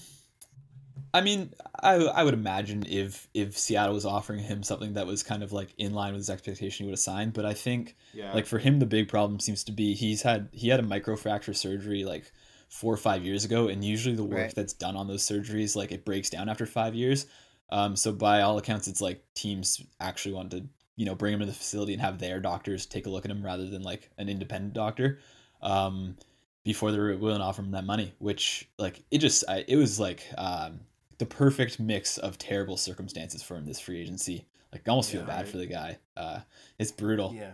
[1.12, 5.22] I mean, I I would imagine if if Seattle was offering him something that was
[5.22, 7.32] kind of like in line with his expectation, he would have signed.
[7.32, 8.32] But I think Yeah.
[8.32, 11.54] like for him, the big problem seems to be he's had he had a microfracture
[11.54, 12.32] surgery like
[12.70, 14.54] four or five years ago, and usually the work Right.
[14.54, 17.26] that's done on those surgeries like it breaks down after five years.
[17.68, 20.64] Um, so by all accounts, it's like teams actually want to
[20.96, 23.30] you know bring him to the facility and have their doctors take a look at
[23.30, 25.18] him rather than like an independent doctor.
[25.60, 26.16] Um,
[26.62, 29.76] before they were willing to offer him that money, which like it just I, it
[29.76, 30.80] was like um,
[31.18, 34.46] the perfect mix of terrible circumstances for him this free agency.
[34.72, 35.48] Like I almost feel bad right.
[35.48, 35.98] for the guy.
[36.16, 36.40] Uh,
[36.78, 37.34] it's brutal.
[37.34, 37.52] Yeah.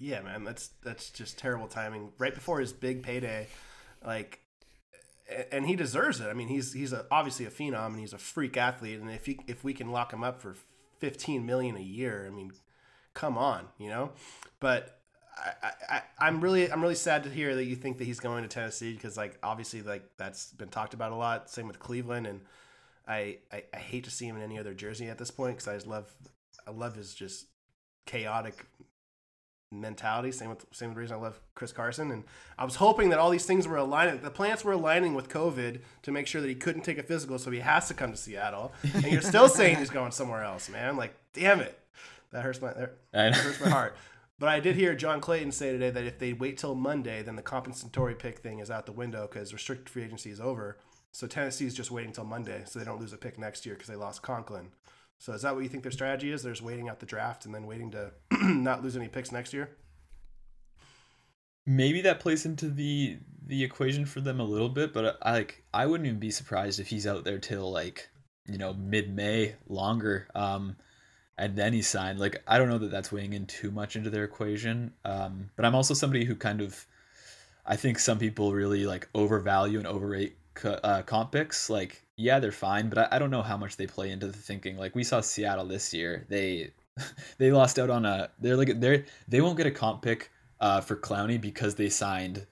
[0.00, 2.12] Yeah, man, that's that's just terrible timing.
[2.18, 3.48] Right before his big payday,
[4.04, 4.40] like,
[5.52, 6.28] and he deserves it.
[6.28, 9.00] I mean, he's he's a, obviously a phenom and he's a freak athlete.
[9.00, 10.54] And if he, if we can lock him up for
[10.98, 12.52] fifteen million a year, I mean,
[13.14, 14.12] come on, you know.
[14.60, 15.00] But
[15.36, 18.42] I, I I'm really I'm really sad to hear that you think that he's going
[18.42, 21.50] to Tennessee because like obviously like that's been talked about a lot.
[21.50, 22.40] Same with Cleveland and.
[23.10, 25.66] I, I, I hate to see him in any other jersey at this point because
[25.66, 26.12] I just love
[26.66, 27.46] I love his just
[28.04, 28.66] chaotic
[29.70, 30.32] mentality.
[30.32, 32.10] Same with same with the reason I love Chris Carson.
[32.10, 32.24] And
[32.58, 34.20] I was hoping that all these things were aligning.
[34.20, 37.38] The plants were aligning with COVID to make sure that he couldn't take a physical,
[37.38, 38.72] so he has to come to Seattle.
[38.94, 40.96] And you're still saying he's going somewhere else, man.
[40.96, 41.78] Like, damn it,
[42.32, 42.72] that hurts my
[43.12, 43.96] that hurts my heart.
[44.38, 47.34] But I did hear John Clayton say today that if they wait till Monday, then
[47.34, 50.78] the compensatory pick thing is out the window because restricted free agency is over.
[51.10, 53.74] So Tennessee is just waiting till Monday, so they don't lose a pick next year
[53.74, 54.68] because they lost Conklin.
[55.18, 56.42] So is that what you think their strategy is?
[56.42, 59.52] They're just waiting out the draft and then waiting to not lose any picks next
[59.52, 59.70] year.
[61.66, 65.62] maybe that plays into the the equation for them a little bit but i like
[65.74, 68.08] i wouldn't even be surprised if he's out there till like
[68.46, 70.76] you know mid-may longer um
[71.36, 74.08] and then he signed like i don't know that that's weighing in too much into
[74.10, 76.86] their equation um but i'm also somebody who kind of
[77.66, 82.38] i think some people really like overvalue and overrate co- uh, comp picks like yeah
[82.38, 84.94] they're fine but I, I don't know how much they play into the thinking like
[84.94, 86.72] we saw seattle this year they
[87.38, 90.80] they lost out on a they're like they're they won't get a comp pick uh,
[90.80, 92.46] for Clowney because they signed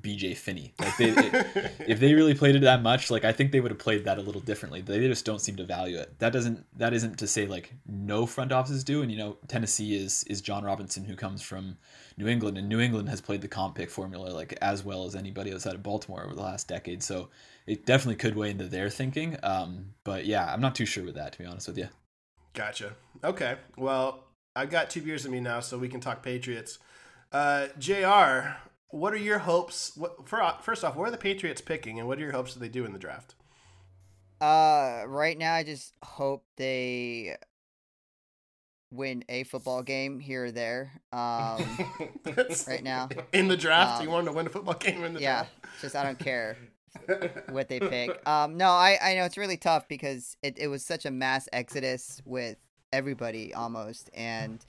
[0.00, 0.72] BJ Finney.
[0.78, 1.10] Like they,
[1.86, 4.18] if they really played it that much, like I think they would have played that
[4.18, 4.80] a little differently.
[4.80, 6.18] They just don't seem to value it.
[6.18, 9.02] That doesn't that isn't to say like no front offices do.
[9.02, 11.76] And you know Tennessee is is Jon Robinson who comes from
[12.16, 15.14] New England, and New England has played the comp pick formula like as well as
[15.14, 17.02] anybody outside of Baltimore over the last decade.
[17.02, 17.28] So
[17.66, 19.36] it definitely could weigh into their thinking.
[19.42, 21.88] Um, but yeah, I'm not too sure with that to be honest with you.
[22.54, 22.94] Gotcha.
[23.24, 23.56] Okay.
[23.76, 26.78] Well, I've got two beers in me now, so we can talk Patriots.
[27.30, 28.56] Uh, Jr.
[28.90, 29.96] What are your hopes?
[29.96, 32.60] What for, first off, what are the Patriots picking, and what are your hopes that
[32.60, 33.34] they do in the draft?
[34.40, 37.36] Uh, right now, I just hope they
[38.90, 40.92] win a football game here or there.
[41.12, 41.64] Um,
[42.66, 43.08] right now.
[43.32, 45.52] in the draft, Um, you want to win a football game in the yeah, draft?
[45.62, 46.58] Yeah, just I don't care
[47.50, 48.20] what they pick.
[48.26, 51.48] Um, no, I I know it's really tough because it it was such a mass
[51.52, 52.56] exodus with
[52.92, 54.64] everybody almost, and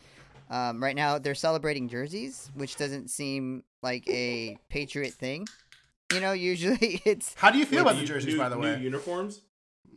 [0.49, 5.47] um, right now they're celebrating jerseys, which doesn't seem like a Patriot thing.
[6.13, 8.49] You know, usually it's How do you feel Wait, about new- the jerseys, new- by
[8.49, 8.79] the new way?
[8.79, 9.41] uniforms.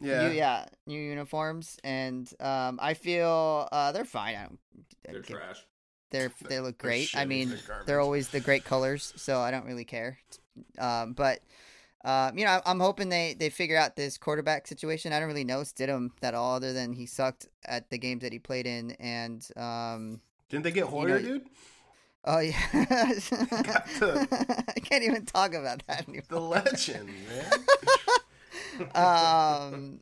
[0.01, 0.29] yeah.
[0.29, 4.35] new, yeah, new uniforms, and um, I feel uh, they're fine.
[4.37, 4.59] I don't,
[5.09, 5.65] I They're give- trash.
[6.11, 7.17] They're they look They're great.
[7.17, 10.19] I mean, They're they're always the great colors, so I don't really care.
[10.79, 11.41] Um, but
[12.07, 15.13] um, you know, I'm hoping they they figure out this quarterback situation.
[15.13, 18.33] I don't really know Stidham that all, other than he sucked at the games that
[18.33, 21.47] he played in, and um, Didn't they get Hoyer, know, dude?
[22.25, 22.55] oh yeah,
[23.99, 24.29] to-
[24.77, 26.25] I can't even talk about that anymore.
[26.29, 27.53] The legend, man.
[28.95, 30.01] um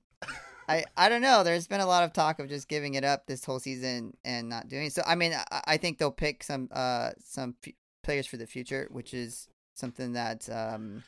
[0.69, 1.45] I I don't know.
[1.45, 4.49] There's been a lot of talk of just giving it up this whole season and
[4.49, 5.03] not doing so.
[5.07, 8.89] I mean, I, I think they'll pick some uh some f- players for the future,
[8.91, 11.03] which is something that um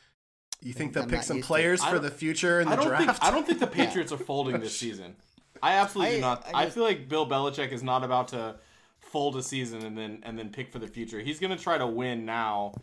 [0.61, 3.05] You think they'll I'm pick some players for the future in the I don't draft?
[3.05, 5.15] think I don't think the Patriots are folding this season.
[5.61, 6.45] I absolutely do not.
[6.53, 8.55] I I, feel like Bill Belichick is not about to
[8.99, 11.19] fold a season and then and then pick for the future.
[11.19, 12.73] He's gonna try to win now,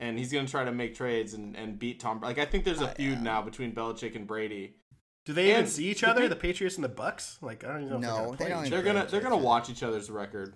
[0.00, 2.20] and he's gonna try to make trades and, and beat Tom.
[2.20, 4.76] Like I think there's a feud now between Belichick and Brady.
[5.24, 6.22] Do they even see each the other?
[6.22, 7.38] Pa- The Patriots and the Bucks?
[7.40, 8.26] Like I don't even know.
[8.26, 10.54] No, if they they're don't gonna play They're gonna they're gonna watch each other's record.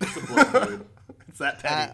[0.00, 0.86] It's a blood feud.
[1.30, 1.92] It's that petty.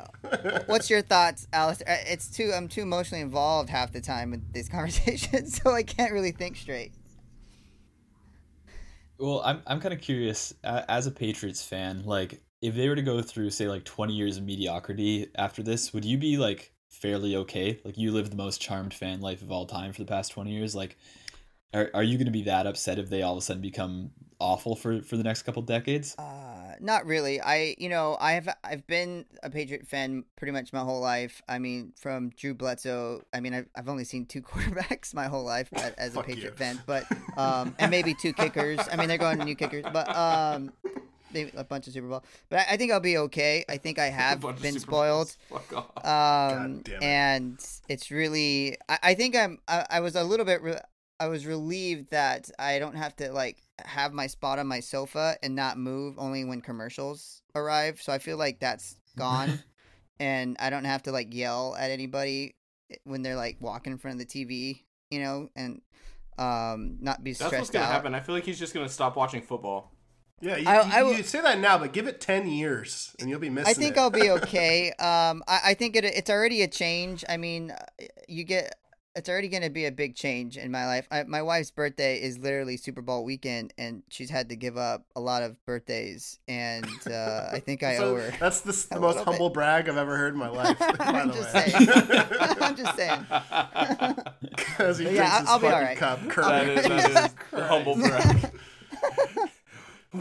[0.66, 1.86] what's your thoughts, Alistair?
[1.88, 5.82] Uh, It's too I'm too emotionally involved half the time with these conversations, so I
[5.82, 6.92] can't really think straight.
[9.18, 12.96] Well, I'm I'm kind of curious a- as a Patriots fan, like if they were
[12.96, 16.72] to go through say like 20 years of mediocrity after this, would you be like
[16.90, 17.80] fairly okay?
[17.84, 20.50] Like you lived the most charmed fan life of all time for the past 20
[20.52, 20.96] years, like
[21.74, 24.12] are are you going to be that upset if they all of a sudden become
[24.44, 26.14] awful for for the next couple decades?
[26.18, 27.40] Uh, not really.
[27.40, 31.40] I, you know, I have I've been a Patriot fan pretty much my whole life.
[31.48, 33.22] I mean, from Drew Bledsoe.
[33.32, 36.50] I mean, I've, I've only seen two quarterbacks my whole life a- as a Patriot
[36.52, 36.56] you.
[36.56, 37.04] fan, but
[37.36, 38.80] um, and maybe two kickers.
[38.92, 40.72] I mean, they're going to new kickers, but um,
[41.32, 42.24] maybe a bunch of Super Bowl.
[42.48, 43.64] But I, I think I'll be okay.
[43.68, 45.34] I think I have been spoiled.
[45.48, 46.04] Fuck off.
[46.04, 47.02] Um, damn it.
[47.02, 50.80] and it's really, I, I think I'm, I, I was a little bit, re-
[51.20, 55.36] I was relieved that I don't have to like have my spot on my sofa
[55.42, 58.00] and not move only when commercials arrive.
[58.00, 59.60] So I feel like that's gone,
[60.20, 62.54] and I don't have to like yell at anybody
[63.04, 65.48] when they're like walking in front of the TV, you know.
[65.56, 65.80] And
[66.38, 67.92] um, not be stressed That's what's gonna out.
[67.92, 68.14] happen.
[68.14, 69.92] I feel like he's just gonna stop watching football.
[70.40, 73.14] Yeah, you, I- you, I will- you say that now, but give it ten years
[73.20, 73.70] and you'll be missing.
[73.70, 74.00] I think it.
[74.00, 74.88] I'll be okay.
[74.98, 77.24] um, I, I think it it's already a change.
[77.28, 78.74] I mean, uh, you get
[79.16, 81.06] it's already going to be a big change in my life.
[81.10, 85.04] I, my wife's birthday is literally Super Bowl weekend, and she's had to give up
[85.14, 88.32] a lot of birthdays, and uh, I think I So owe her.
[88.40, 89.24] That's the, the most little bit.
[89.24, 90.78] humble brag I've ever heard in my life.
[90.78, 91.68] by I'm the just way.
[91.70, 91.88] saying.
[92.60, 93.26] I'm just saying.
[94.56, 95.96] Because he But drinks yeah, his I'll be alright.
[95.96, 96.20] cup.
[96.22, 96.74] That currently.
[96.74, 98.50] is, that is a humble brag.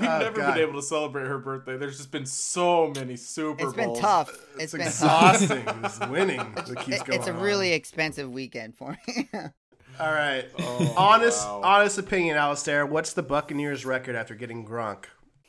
[0.04, 0.54] We've Oh, never God.
[0.56, 1.78] been able to celebrate her birthday.
[1.78, 3.74] There's just been so many Super Bowls.
[3.74, 4.30] It's been tough.
[4.60, 5.42] It's, it's been tough.
[5.42, 5.82] exhausting.
[5.82, 7.40] this winning that keeps It- going it's a on.
[7.40, 9.30] really expensive weekend for me.
[10.00, 10.46] All right.
[10.60, 11.62] Oh, honest, wow.
[11.64, 12.86] honest opinion, Alistair.
[12.86, 15.06] What's the Buccaneers' record after getting Gronk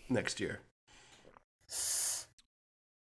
[0.08, 0.60] next year?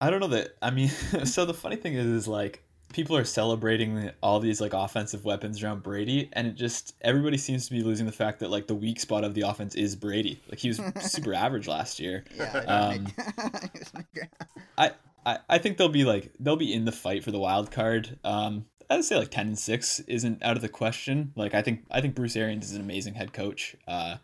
[0.01, 0.55] I don't know that.
[0.61, 2.63] I mean, so the funny thing is, is like
[2.95, 7.67] people are celebrating all these like offensive weapons around Brady, and it just everybody seems
[7.67, 10.41] to be losing the fact that like the weak spot of the offense is Brady.
[10.49, 12.23] Like he was super average last year.
[12.37, 12.53] yeah.
[12.59, 13.07] Um,
[14.77, 14.91] I,
[15.25, 18.17] I I think they'll be like they'll be in the fight for the wild card.
[18.23, 21.33] Um, I'd say like ten and six isn't out of the question.
[21.35, 23.75] Like I think I think Bruce Arians is an amazing head coach.
[23.85, 24.15] Uh,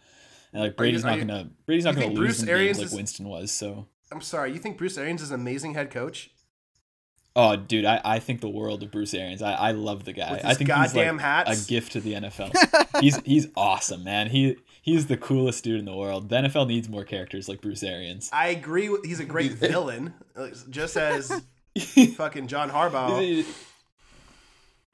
[0.54, 2.94] and like Brady's are not gonna Brady's not gonna lose Bruce in Arians games is-
[2.94, 3.52] like Winston was.
[3.52, 4.54] So I'm sorry.
[4.54, 6.32] You think Bruce Arians is an amazing head coach?
[7.36, 9.42] Oh dude, I, I think the world of Bruce Arians.
[9.42, 10.42] I, I love the guy.
[10.44, 11.66] I think goddamn he's like hats?
[11.66, 13.00] a gift to the NFL.
[13.02, 14.30] he's he's awesome, man.
[14.30, 16.30] He he's the coolest dude in the world.
[16.30, 18.30] The NFL needs more characters like Bruce Arians.
[18.34, 18.90] I agree.
[18.90, 21.42] With, he's a great villain, uh, just as
[22.16, 23.22] fucking John Harbaugh.
[23.22, 23.68] He's,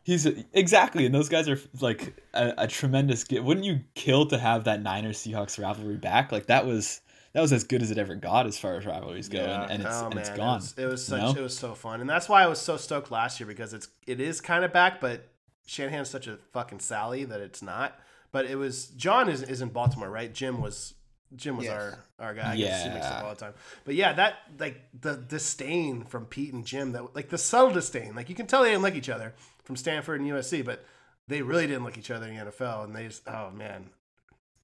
[0.04, 3.24] he's exactly, and those guys are like a, a tremendous.
[3.24, 3.44] Gift.
[3.44, 6.32] Wouldn't you kill to have that Niners Seahawks rivalry back?
[6.32, 7.02] Like that was
[7.34, 9.64] that was as good as it ever got as far as rivalries go, Yeah.
[9.64, 10.56] and, and it's oh and man, it's it gone.
[10.56, 11.40] was, it was you such know?
[11.40, 13.88] it was so fun, and that's why I was so stoked last year because it's
[14.06, 15.28] it is kind of back, but
[15.66, 18.00] Shanahan's such a fucking Sally that it's not.
[18.32, 20.34] But it was John is, is in Baltimore, right?
[20.34, 20.94] Jim was
[21.36, 21.74] Jim was Yes.
[21.74, 22.54] our our guy.
[22.54, 23.18] I guess he makes Yeah.
[23.20, 23.54] up all the time.
[23.86, 28.16] But yeah, that like the disdain from Pete and Jim that like the subtle disdain,
[28.16, 30.86] like you can tell they didn't like each other from Stanford and USC, but
[31.28, 33.90] they really didn't like each other in the NFL, and they just oh man,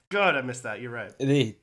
[0.09, 0.79] God, I missed that.
[0.81, 1.11] You're right.
[1.19, 1.57] they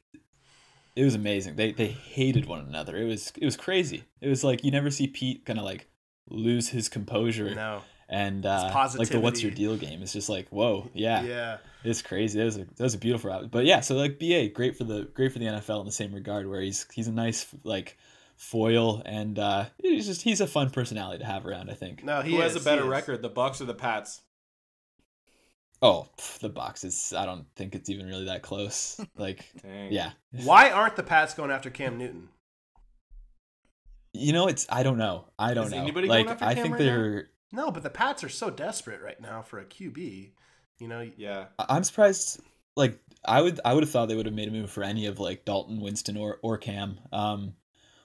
[0.96, 1.56] it was amazing.
[1.56, 2.96] They they hated one another.
[2.96, 4.04] It was it was crazy.
[4.20, 5.88] It was like you never see Pete kind of like
[6.28, 10.02] lose his composure No, and uh, like the what's your deal game.
[10.02, 11.56] It's just like whoa, yeah, yeah.
[11.84, 12.38] it's crazy.
[12.38, 13.50] That was a that was a beautiful route.
[13.50, 16.12] But yeah, so like BA great for the great for the NFL in the same
[16.12, 17.96] regard where he's he's a nice like
[18.36, 21.70] foil and uh he's just he's a fun personality to have around.
[21.70, 22.02] I think.
[22.02, 24.22] No, he Who has a better record, the Bucs or the Pats?
[25.82, 27.14] Oh, pff, the box is.
[27.16, 29.00] I don't think it's even really that close.
[29.16, 29.92] Like, Dang.
[29.92, 30.10] yeah.
[30.44, 32.28] Why aren't the Pats going after Cam Newton?
[34.12, 34.66] You know, it's.
[34.68, 35.26] I don't know.
[35.38, 35.78] I don't Is know.
[35.78, 37.28] anybody going like, after I Cam think right they're.
[37.52, 40.30] No, but the Pats are so desperate right now for a QB.
[40.78, 41.46] You know, Yeah.
[41.58, 42.40] I- I'm surprised.
[42.76, 43.60] Like, I would.
[43.64, 45.80] I would have thought they would have made a move for any of like Dalton,
[45.80, 46.98] Winston, or or Cam.
[47.12, 47.54] Um,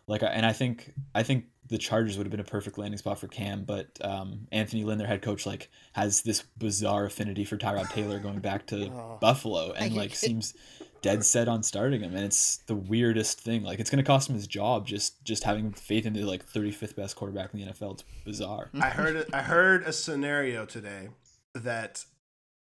[0.07, 3.17] like, and I think I think the Chargers would have been a perfect landing spot
[3.19, 7.58] for Cam, but um, Anthony Lynn, their head coach, like has this bizarre affinity for
[7.58, 9.17] Tyrod Taylor going back to Oh.
[9.19, 10.54] Buffalo, and I- like seems
[11.01, 13.63] dead set on starting him, and it's the weirdest thing.
[13.63, 16.45] Like, it's going to cost him his job just just having faith in the like
[16.47, 17.93] 35th best quarterback in the NFL.
[17.93, 18.69] It's bizarre.
[18.82, 21.10] I heard I heard a scenario today
[21.54, 22.06] that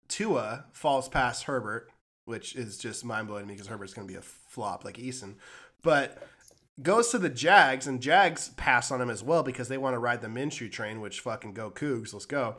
[0.07, 1.89] Tua falls past Herbert,
[2.25, 4.97] which is just mind blowing to me because Herbert's going to be a flop like
[4.97, 5.35] Eason,
[5.81, 6.27] but
[6.81, 9.99] goes to the Jags and Jags pass on him as well because they want to
[9.99, 12.55] ride the Minshew train, which fucking go Cougs, let's go.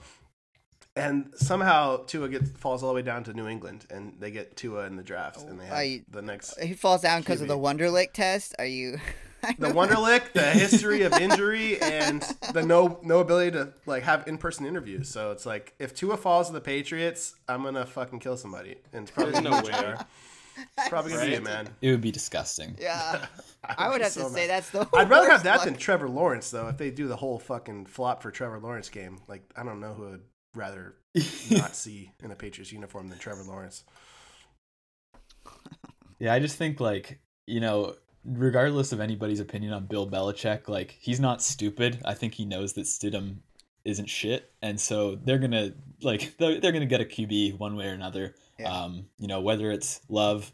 [0.95, 4.57] And somehow Tua gets falls all the way down to New England, and they get
[4.57, 7.49] Tua in the draft, and they have I- the next He falls down because of
[7.49, 7.79] the QB.
[7.79, 8.55] Wonderlic test.
[8.59, 8.99] Are you?
[9.59, 12.23] the Wonderlic, the history of injury, and
[12.53, 15.09] the no no ability to like have in person interviews.
[15.09, 19.05] So it's like if Tua falls to the Patriots, I'm gonna fucking kill somebody, and
[19.05, 19.95] it's probably There's gonna no way.
[20.57, 20.63] JR.
[20.79, 21.45] It's probably gonna be you, Right?
[21.45, 21.69] man.
[21.81, 22.77] It would be disgusting.
[22.81, 23.27] Yeah,
[23.65, 24.89] I would have so to say that's the.
[24.95, 25.65] I'd rather have that luck.
[25.65, 26.69] than Trevor Lawrence, though.
[26.69, 29.95] If they do the whole fucking flop for Trevor Lawrence game, like I don't know
[29.95, 30.23] who would
[30.55, 30.97] rather
[31.51, 33.85] not see in a Patriots uniform than Trevor Lawrence.
[36.19, 40.97] Yeah, I just think like you know, regardless of anybody's opinion on Bill Belichick, like
[41.01, 42.01] he's not stupid.
[42.05, 43.39] I think he knows that Stidham
[43.85, 45.73] isn't shit, and so they're gonna
[46.03, 48.35] like they're, they're gonna get a QB one way or another.
[48.59, 48.73] Yeah.
[48.73, 50.53] Um, you know, whether it's Love,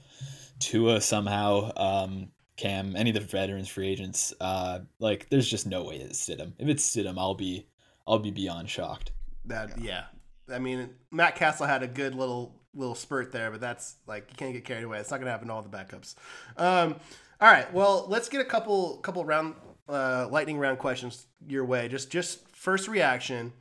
[0.58, 4.32] Tua somehow, um, Cam, any of the veterans free agents.
[4.40, 6.52] Uh, like there's just no way it's Stidham.
[6.58, 7.66] If it's Stidham, I'll be
[8.06, 9.12] I'll be beyond shocked.
[9.46, 10.04] That yeah.
[10.50, 14.36] I mean, Matt Cassel had a good little little spurt there, but that's like you
[14.36, 14.98] can't get carried away.
[14.98, 16.14] It's not gonna happen to all the backups.
[16.56, 16.96] Um,
[17.40, 19.54] all right, well, let's get a couple couple round
[19.88, 21.88] uh, lightning round questions your way.
[21.88, 23.52] Just just first reaction.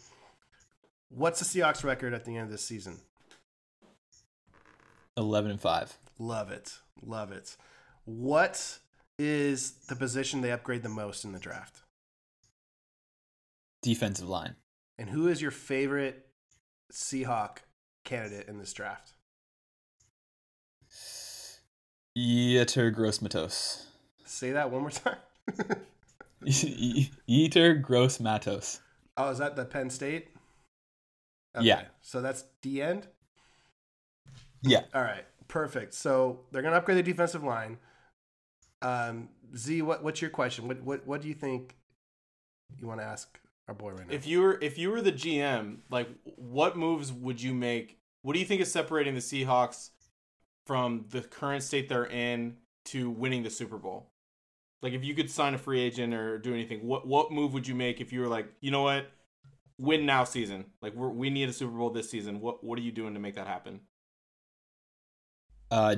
[1.10, 2.98] What's the Seahawks record at the end of this season?
[5.16, 5.98] Eleven and five.
[6.20, 6.80] Love it.
[7.02, 7.56] Love it.
[8.06, 8.80] What
[9.18, 11.82] is the position they upgrade the most in the draft?
[13.82, 14.56] Defensive line.
[14.98, 16.26] And who is your favorite
[16.92, 17.58] Seahawk
[18.04, 19.14] candidate in this draft?
[22.18, 23.86] Yetur Gross-Matos.
[24.26, 25.18] Say that one more time.
[26.44, 28.80] Yeter Gross Matos.
[29.18, 30.30] Oh, is that the Penn State?
[31.60, 31.84] Yeah.
[32.02, 33.08] So that's D end?
[34.62, 34.84] Yeah.
[34.94, 35.26] All right.
[35.48, 35.94] Perfect.
[35.94, 37.78] So they're going to upgrade the defensive line.
[38.82, 40.68] Um, Z, what, what's your question?
[40.68, 41.76] What, what, what do you think
[42.78, 44.14] you want to ask our boy right now?
[44.14, 47.98] If you were if you were the GM, like what moves would you make?
[48.22, 49.92] What do you think is separating the Seahawks
[50.66, 54.10] from the current state they're in to winning the Super Bowl?
[54.82, 57.68] Like if you could sign a free agent or do anything, what what move would
[57.68, 59.08] you make if you were like, you know what,
[59.78, 60.66] win now season?
[60.82, 62.40] Like we we need a Super Bowl this season.
[62.40, 63.82] What what are you doing to make that happen?
[65.70, 65.96] Uh,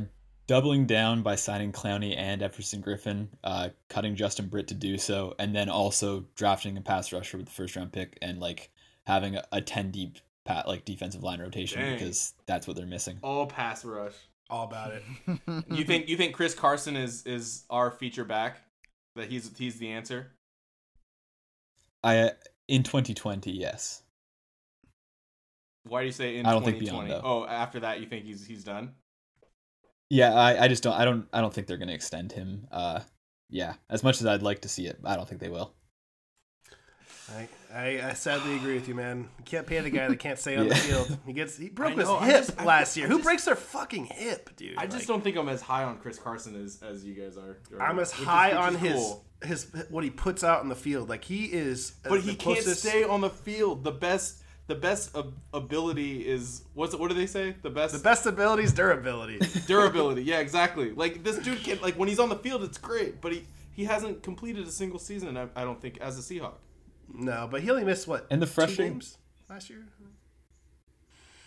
[0.47, 5.35] doubling down by signing Clowney and Everson Griffen, uh, cutting Justin Britt to do so,
[5.37, 8.71] and then also drafting a pass rusher with the first round pick and like
[9.05, 11.93] having a, a ten deep pat like defensive line rotation Dang.
[11.93, 13.19] because that's what they're missing.
[13.21, 14.15] All pass rush.
[14.49, 15.03] All about it.
[15.71, 18.61] You think you think Chris Carson is is our feature back?
[19.19, 20.31] That he's he's the answer.
[22.03, 22.31] I
[22.69, 24.03] in 2020, yes.
[25.83, 27.21] Why do you say in I don't think beyond, though.
[27.23, 28.93] oh, after that you think he's he's done?
[30.09, 32.67] Yeah, I, I just don't I don't I don't think they're gonna extend him.
[32.71, 33.01] Uh,
[33.49, 35.73] yeah, as much as I'd like to see it, I don't think they will.
[37.29, 39.29] I, I, I sadly agree with you, man.
[39.37, 41.17] You can't pay the guy that can't stay on the field.
[41.25, 43.07] He gets he broke I know, I his hip just- I- last I year.
[43.07, 44.75] Who just- breaks their fucking hip, dude?
[44.77, 47.37] I just Like, don't think I'm as high on Chris Carson as as you guys
[47.37, 47.57] are.
[47.79, 49.25] I'm as Which high which on his cool.
[49.43, 51.09] his what he puts out in the field.
[51.09, 53.83] Like he is, uh, but the he can't stay on the field.
[53.83, 55.15] The best the best
[55.53, 57.55] ability is what's what do they say?
[57.61, 59.39] The best The best ability is durability.
[59.67, 60.23] durability.
[60.23, 60.91] Yeah, exactly.
[60.91, 63.85] Like this dude can like when he's on the field, it's great, but he he
[63.85, 65.37] hasn't completed a single season.
[65.37, 66.53] I, I don't think as a Seahawk.
[67.13, 69.17] No, but he only missed what And the two frustrating- games
[69.49, 69.85] last year.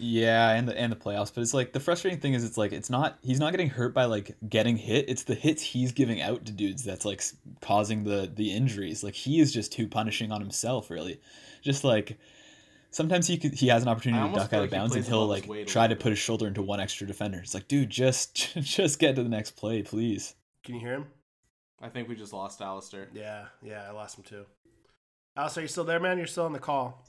[0.05, 2.73] Yeah, and the and the playoffs, but it's like the frustrating thing is it's like
[2.73, 5.09] it's not he's not getting hurt by like getting hit.
[5.09, 7.23] It's the hits he's giving out to dudes that's like
[7.61, 9.05] causing the the injuries.
[9.05, 11.21] Like he is just too punishing on himself, really.
[11.63, 12.19] Just like
[12.91, 15.05] sometimes he could, he has an opportunity to duck out of like he bounds and
[15.05, 17.39] he'll like try to little put his shoulder into one extra defender.
[17.39, 20.35] It's like, dude, just just get to the next play, please.
[20.65, 21.07] Can you hear him?
[21.81, 23.07] I think we just lost Alistair.
[23.15, 24.47] Yeah, yeah, I lost him too.
[25.37, 26.19] Alistair, you still there, man?
[26.19, 27.07] You're still on the call.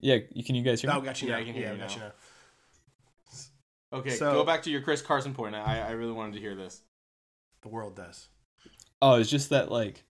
[0.00, 1.06] Yeah, you can you guys hear Oh, me?
[1.06, 1.40] got you Yeah, now.
[1.40, 1.94] I can hear yeah, you got now.
[1.94, 3.98] you now.
[3.98, 5.54] Okay, So- go back to your Chris Carson point.
[5.54, 6.82] I I really wanted to hear this.
[7.62, 8.28] The world does.
[9.02, 10.04] Oh, it's just that like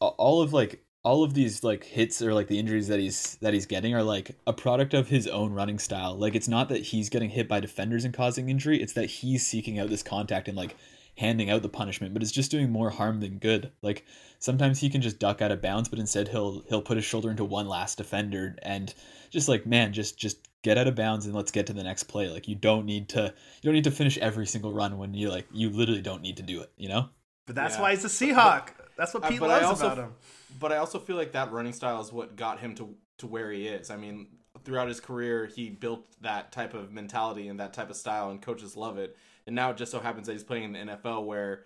[0.00, 3.54] all of like all of these like hits or like the injuries that he's that
[3.54, 6.14] he's getting are like a product of his own running style.
[6.16, 9.44] Like it's not that he's getting hit by defenders and causing injury, it's that he's
[9.44, 10.76] seeking out this contact and like
[11.18, 13.72] handing out the punishment, but it's just doing more harm than good.
[13.82, 14.04] Like
[14.38, 17.30] sometimes he can just duck out of bounds, but instead he'll he'll put his shoulder
[17.30, 18.94] into one last defender and
[19.30, 22.04] just like man, just just get out of bounds and let's get to the next
[22.04, 22.28] play.
[22.28, 23.22] Like you don't need to
[23.60, 26.36] you don't need to finish every single run when you like you literally don't need
[26.36, 27.08] to do it, you know?
[27.46, 27.82] But that's Yeah.
[27.82, 28.68] why he's a Seahawk.
[28.96, 30.14] That's what Uh, Pete but I loves also- about him.
[30.60, 33.50] But I also feel like that running style is what got him to to where
[33.50, 33.90] he is.
[33.90, 34.28] I mean,
[34.64, 38.40] throughout his career, he built that type of mentality and that type of style, and
[38.40, 39.16] coaches love it.
[39.46, 41.64] And now it just so happens that he's playing in the NFL, where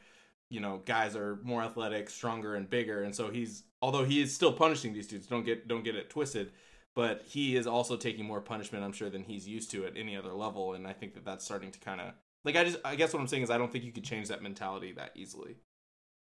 [0.49, 3.03] you know guys are more athletic, stronger, and bigger.
[3.03, 5.26] And so he's although he is still punishing these dudes.
[5.26, 6.53] Don't get don't get it twisted.
[6.95, 10.14] But he is also taking more punishment, I'm sure, than he's used to at any
[10.14, 10.74] other level.
[10.74, 12.12] And I think that that's starting to kind of
[12.45, 14.28] like I just I guess what I'm saying is I don't think you could change
[14.28, 15.57] that mentality that easily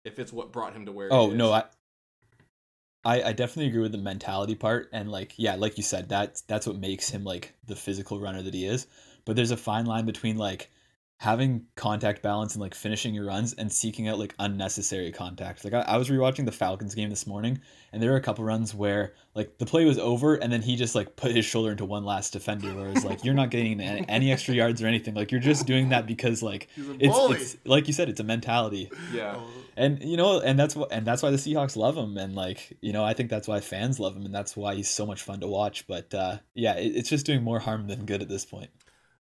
[0.04, 1.12] if it's what brought him to where.
[1.12, 1.52] Oh no.
[1.52, 1.64] I,
[3.04, 6.42] I I definitely agree with the mentality part, and like yeah, like you said, that's
[6.42, 8.86] that's what makes him like the physical runner that he is.
[9.24, 10.70] But there's a fine line between like
[11.22, 15.64] having contact balance and like finishing your runs and seeking out like unnecessary contact.
[15.64, 17.60] Like I, I was rewatching the Falcons game this morning,
[17.92, 20.74] and there were a couple runs where like the play was over, and then he
[20.74, 24.04] just like put his shoulder into one last defender, whereas like you're not getting any,
[24.08, 25.14] any extra yards or anything.
[25.14, 28.90] Like you're just doing that because like it's, it's like you said, it's a mentality
[29.12, 29.40] yeah.
[29.76, 32.76] And you know and that's what and that's why the Seahawks love him and like
[32.80, 35.22] you know I think that's why fans love him and that's why he's so much
[35.22, 38.28] fun to watch but uh yeah it, it's just doing more harm than good at
[38.28, 38.70] this point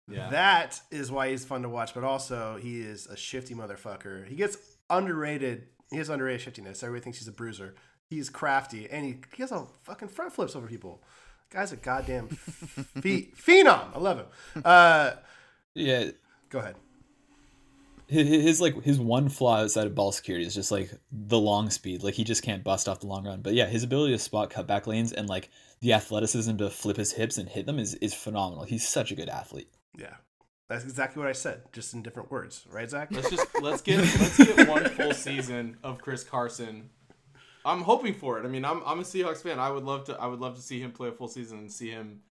[0.09, 0.29] Yeah.
[0.31, 4.27] That is why he's fun to watch, but also he is a shifty motherfucker.
[4.27, 4.57] He gets
[4.89, 5.69] underrated.
[5.91, 6.83] He has underrated shiftiness.
[6.83, 7.77] Everybody thinks he's a bruiser.
[8.09, 11.01] He's crafty, and he, he has a fucking front flips over people.
[11.51, 12.27] Guy's a goddamn
[13.03, 13.95] phe- phenom.
[13.95, 14.27] I love him.
[14.65, 15.13] Uh,
[15.75, 16.11] yeah
[16.49, 16.75] go ahead.
[18.11, 21.71] His, his like his one flaw outside of ball security is just like the long
[21.71, 24.19] speed like he just can't bust off the long run but yeah his ability to
[24.19, 25.49] spot cutback lanes and like
[25.81, 29.15] the athleticism to flip his hips and hit them is is phenomenal he's such a
[29.15, 30.15] good athlete Yeah,
[30.69, 33.09] That's exactly what I said, just in different words, right, Zach?
[33.11, 36.91] Let's just let's get let's get one full season of Chris Carson.
[37.65, 38.45] I'm hoping for it.
[38.45, 39.59] I mean, I'm I'm a Seahawks fan.
[39.59, 41.73] I would love to I would love to see him play a full season and
[41.73, 42.23] see him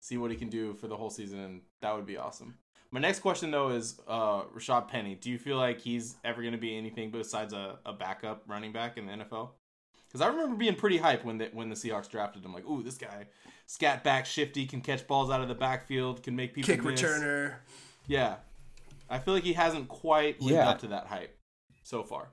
[0.00, 2.54] see what he can do for the whole season, that would be awesome.
[2.90, 5.14] My next question though is uh, Rashaad Penny.
[5.14, 8.72] Do you feel like he's ever going to be anything besides a, a backup running
[8.72, 9.50] back in the NFL?
[10.06, 12.54] Because I remember being pretty hype when the when the Seahawks drafted him.
[12.54, 13.26] Like, ooh, this guy,
[13.66, 17.02] scat back, shifty, can catch balls out of the backfield, can make people Kick miss.
[17.02, 17.56] returner.
[18.06, 18.36] Yeah,
[19.10, 20.70] I feel like he hasn't quite lived Yeah.
[20.70, 21.38] up to that hype
[21.82, 22.30] so far.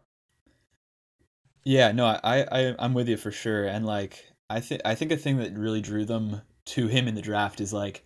[1.65, 3.65] Yeah, no, I, I I'm with you for sure.
[3.65, 7.15] And like I think I think a thing that really drew them to him in
[7.15, 8.05] the draft is like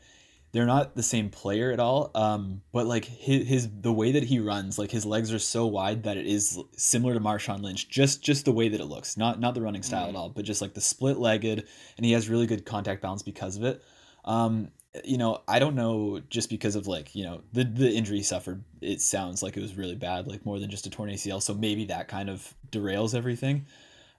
[0.51, 2.11] they're not the same player at all.
[2.15, 5.67] Um, but like his, his the way that he runs, like his legs are so
[5.67, 7.89] wide that it is similar to Marshawn Lynch.
[7.89, 10.45] Just just the way that it looks, not not the running style at all, but
[10.45, 13.83] just like the split legged, and he has really good contact balance because of it.
[14.25, 14.69] Um,
[15.03, 18.23] you know, I don't know just because of like, you know, the the injury he
[18.23, 21.41] suffered, it sounds like it was really bad, like more than just a torn ACL.
[21.41, 23.65] So maybe that kind of derails everything.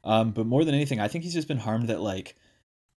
[0.04, 2.36] Um, but more than anything, I think he's just been harmed that like,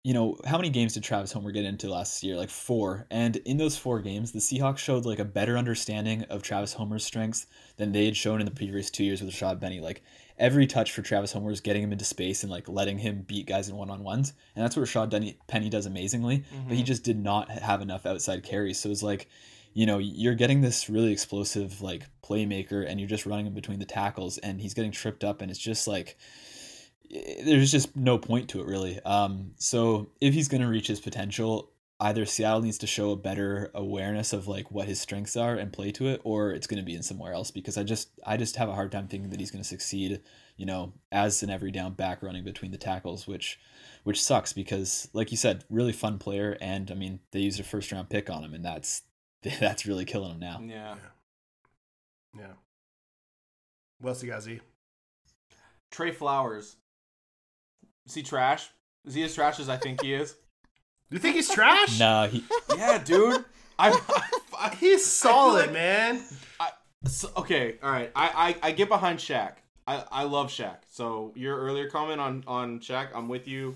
[0.04, 2.36] you know, how many games did Travis Homer get into last year?
[2.36, 3.08] Like four.
[3.10, 7.06] And in those four games, the Seahawks showed like a better understanding of Travis Homer's
[7.06, 7.47] strengths
[7.78, 9.80] than they had shown in the previous two years with Rashaad Penny.
[9.80, 10.04] Like
[10.38, 13.47] every touch for Travis Homer is getting him into space and like letting him beat
[13.47, 14.34] guys in one on ones.
[14.58, 16.43] And that's what Rashaad Denny, Penny does amazingly.
[16.51, 16.86] But he mm-hmm.
[16.86, 18.80] just did not have enough outside carries.
[18.80, 19.30] So it's like,
[19.74, 23.80] you know, you're getting this really explosive like playmaker and you're just running him between
[23.80, 26.18] the tackles and he's getting tripped up and it's just like
[27.14, 28.99] there's just no point to it really.
[29.05, 33.16] Um, so if he's going to reach his potential, either Seattle needs to show a
[33.16, 36.80] better awareness of like what his strengths are and play to it, or it's going
[36.80, 37.51] to be in somewhere else.
[37.51, 40.22] Because I just I just have a hard time thinking that he's going to succeed,
[40.57, 43.59] you know, as an every down back running between the tackles, which
[44.03, 47.64] which sucks because like you said, really fun player, and I mean they used a
[47.64, 49.03] first round pick on him, and that's
[49.59, 50.61] that's really killing him now.
[50.66, 50.95] Yeah.
[52.36, 52.53] Yeah.
[53.99, 54.43] What else you got,
[55.91, 56.76] Trey Flowers.
[58.06, 58.70] Is he trash?
[59.06, 60.36] Is he as trash as I think he is?
[61.10, 61.99] You think he's trash?
[61.99, 62.43] Nah, he
[62.76, 63.45] yeah, dude.
[63.78, 63.93] I'm.
[64.58, 66.24] I, He's solid, like- man.
[67.06, 68.12] So, okay, all right.
[68.16, 69.54] I, I I get behind Shaq.
[69.86, 70.78] I, I love Shaq.
[70.89, 73.76] So your earlier comment on on Shaq, I'm with you.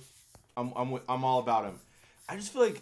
[0.56, 1.76] I'm I'm with, I'm all about him.
[2.28, 2.82] I just feel like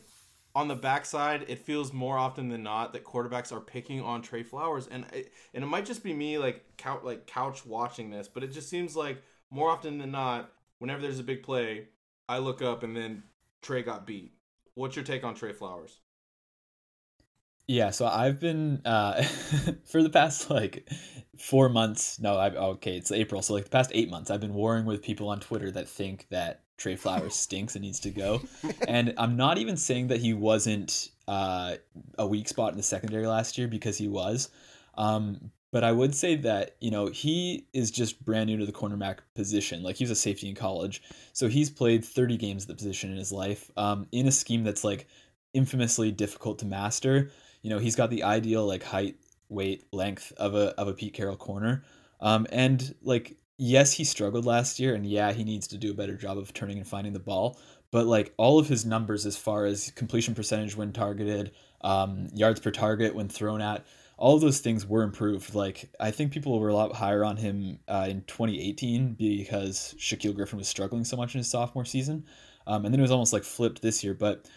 [0.56, 4.44] on the backside, it feels more often than not that quarterbacks are picking on Trey
[4.44, 8.30] Flowers, and it, and it might just be me like couch like couch watching this,
[8.30, 9.22] but it just seems like
[9.52, 11.88] more often than not, whenever there's a big play,
[12.28, 13.24] I look up and then
[13.62, 14.34] Trey got beat.
[14.74, 16.00] What's your take on Trey Flowers?
[17.68, 19.24] Yeah, so I've been uh
[19.86, 20.88] for the past like
[21.38, 22.20] four months.
[22.20, 25.02] No, I okay, it's April, so like the past eight months, I've been warring with
[25.02, 28.42] people on Twitter that think that Trey Flowers stinks and needs to go.
[28.88, 31.78] And I'm not even saying that he wasn't uh
[32.20, 34.50] a weak spot in the secondary last year because he was.
[34.98, 38.72] Um, but I would say that, you know, he is just brand new to the
[38.72, 39.84] cornerback position.
[39.84, 41.02] Like he was a safety in college.
[41.34, 44.64] So he's played 30 games at the position in his life, um, in a scheme
[44.64, 45.06] that's like
[45.54, 47.32] infamously difficult to master
[47.66, 49.16] you know he's got the ideal like height
[49.50, 51.84] weight length of a of a Pete Carroll corner
[52.22, 55.96] um and like yes he struggled last year and yeah he needs to do a
[55.96, 57.58] better job of turning and finding the ball
[57.90, 61.52] but like all of his numbers as far as completion percentage when targeted
[61.82, 63.84] um yards per target when thrown at
[64.18, 67.38] all of those things were improved like I think people were a lot higher on
[67.38, 72.26] him uh, in 2018 because Shaquill Griffin was struggling so much in his sophomore season
[72.68, 74.48] um, and then it was almost like flipped this year but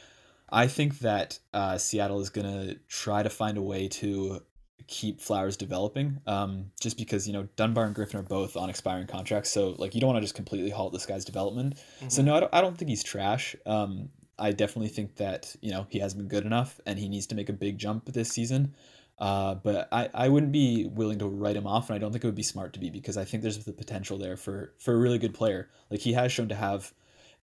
[0.50, 4.40] I think that uh, Seattle is going to try to find a way to
[4.86, 6.18] keep Flowers developing.
[6.26, 9.94] Um, just because you know Dunbar and Griffin are both on expiring contracts, so like
[9.94, 11.78] you don't want to just completely halt this guy's development.
[12.08, 13.54] So no, I don't, I don't think he's trash.
[13.66, 17.26] Um, I definitely think that you know he hasn't been good enough, and he needs
[17.28, 18.74] to make a big jump this season.
[19.18, 22.22] Uh, but I, I wouldn't be willing to write him off, and I don't think
[22.22, 24.94] it would be smart to be because I think there's the potential there for for
[24.94, 25.70] a really good player.
[25.90, 26.92] Like he has shown to have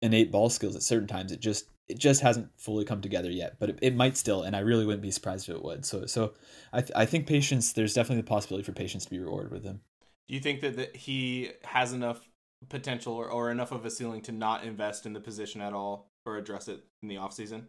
[0.03, 1.33] innate ball skills at certain times.
[1.33, 4.55] It just it just hasn't fully come together yet, but it, it might still, and
[4.55, 5.87] I really wouldn't be surprised if it would.
[5.87, 6.35] So so
[6.75, 7.73] I th- I think patience.
[7.73, 9.81] There's definitely the possibility for patience to be rewarded with him.
[10.29, 12.29] Do you think that, that he has enough
[12.69, 16.11] potential or, or enough of a ceiling to not invest in the position at all
[16.25, 17.65] or address it in the offseason?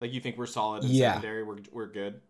[0.00, 1.14] Like you think we're solid in Yeah.
[1.14, 2.20] secondary, we're we're good.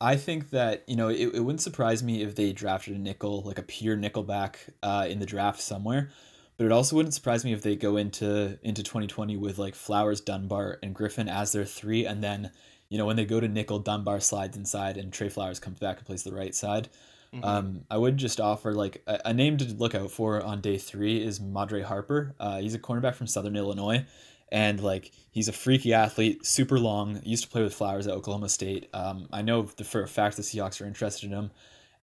[0.00, 3.42] I think that you know it, it wouldn't surprise me if they drafted a nickel,
[3.42, 6.10] like a pure nickelback, uh, in the draft somewhere.
[6.56, 10.20] But it also wouldn't surprise me if they go into into 2020 with like Flowers,
[10.20, 12.50] Dunbar, and Griffin as their three, and then
[12.88, 15.98] you know when they go to nickel, Dunbar slides inside, and Trey Flowers comes back
[15.98, 16.88] and plays the right side.
[17.34, 17.44] Mhm.
[17.44, 20.78] Um, I would just offer like a, a name to look out for on day
[20.78, 22.34] three is Madre Harper.
[22.40, 24.04] Uh, he's a cornerback from Southern Illinois,
[24.52, 27.20] and like he's a freaky athlete, super long.
[27.24, 28.88] Used to play with Flowers at Oklahoma State.
[28.92, 31.50] Um, I know for a fact the Seahawks are interested in him,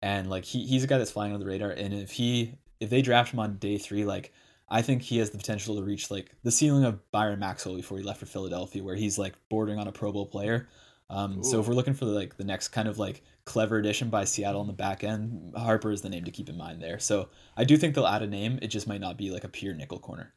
[0.02, 1.70] and like he, he's a guy that's flying on the radar.
[1.70, 4.32] And if he if they draft him on day three, like
[4.68, 7.98] I think he has the potential to reach like the ceiling of Byron Maxwell before
[7.98, 10.68] he left for Philadelphia, where he's like bordering on a Pro Bowl player.
[11.08, 14.24] Um, so if we're looking for like the next kind of like clever addition by
[14.24, 16.98] Seattle on the back end, Harper is the name to keep in mind there.
[16.98, 18.58] So I do think they'll add a name.
[18.60, 20.32] It just might not be like a pure nickel corner.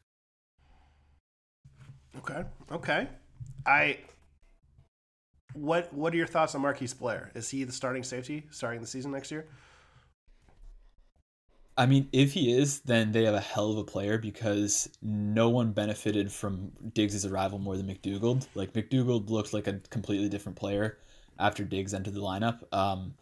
[2.18, 2.44] Okay.
[2.72, 3.08] Okay.
[3.66, 3.98] I.
[5.54, 7.30] What What are your thoughts on Marquise Blair?
[7.34, 9.46] Is he the starting safety starting the season next year?
[11.76, 15.48] I mean, if he is, then they have a hell of a player because no
[15.48, 18.46] one benefited from Diggs' arrival more than McDougald.
[18.54, 20.98] Like McDougald looked like a completely different player
[21.38, 22.60] after Diggs entered the lineup.
[22.72, 23.14] Um,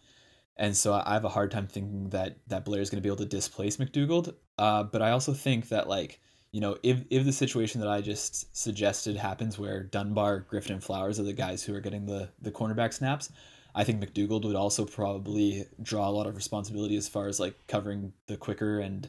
[0.57, 3.09] and so I have a hard time thinking that that Blair is going to be
[3.09, 4.34] able to displace McDougald.
[4.59, 6.20] Uh, but I also think that like
[6.59, 10.82] you know if if the situation that I just suggested happens where Dunbar, Griffin, and
[10.82, 13.30] Flowers are the guys who are getting the the cornerback snaps,
[13.76, 17.54] I think McDougald would also probably draw a lot of responsibility as far as like
[17.68, 19.09] covering the quicker and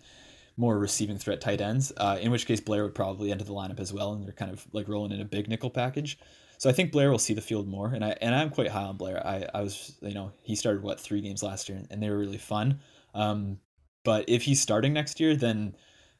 [0.57, 1.91] more receiving threat tight ends.
[1.97, 4.51] Uh, in which case Blair would probably enter the lineup as well, and they're kind
[4.51, 6.19] of like rolling in a big nickel package.
[6.59, 8.83] So I think Blair will see the field more, and I and I'm quite high
[8.83, 9.25] on Blair.
[9.25, 12.19] I, I was you know he started what three games last year, and they were
[12.19, 12.79] really fun.
[13.15, 13.57] Um,
[14.03, 15.75] but if he's starting next year, then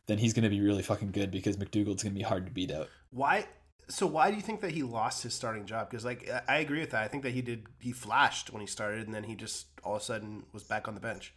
[0.09, 2.51] then he's going to be really fucking good because McDougald's going to be hard to
[2.51, 2.89] beat out.
[3.11, 3.45] Why?
[3.89, 5.89] So why do you think that he lost his starting job?
[5.89, 7.03] Because like I agree with that.
[7.03, 7.67] I think that he did.
[7.79, 10.87] He flashed when he started, and then he just all of a sudden was back
[10.87, 11.33] on the bench.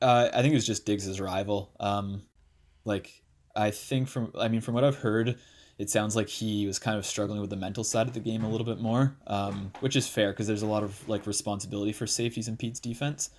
[0.00, 1.72] Uh, I think it was just Diggs' rival.
[1.80, 2.22] Um,
[2.84, 3.22] like
[3.56, 5.38] I think from I mean from what I've heard,
[5.78, 8.44] it sounds like he was kind of struggling with the mental side of the game
[8.44, 11.92] a little bit more, um, which is fair because there's a lot of like responsibility
[11.92, 13.30] for safeties in Pete's defense.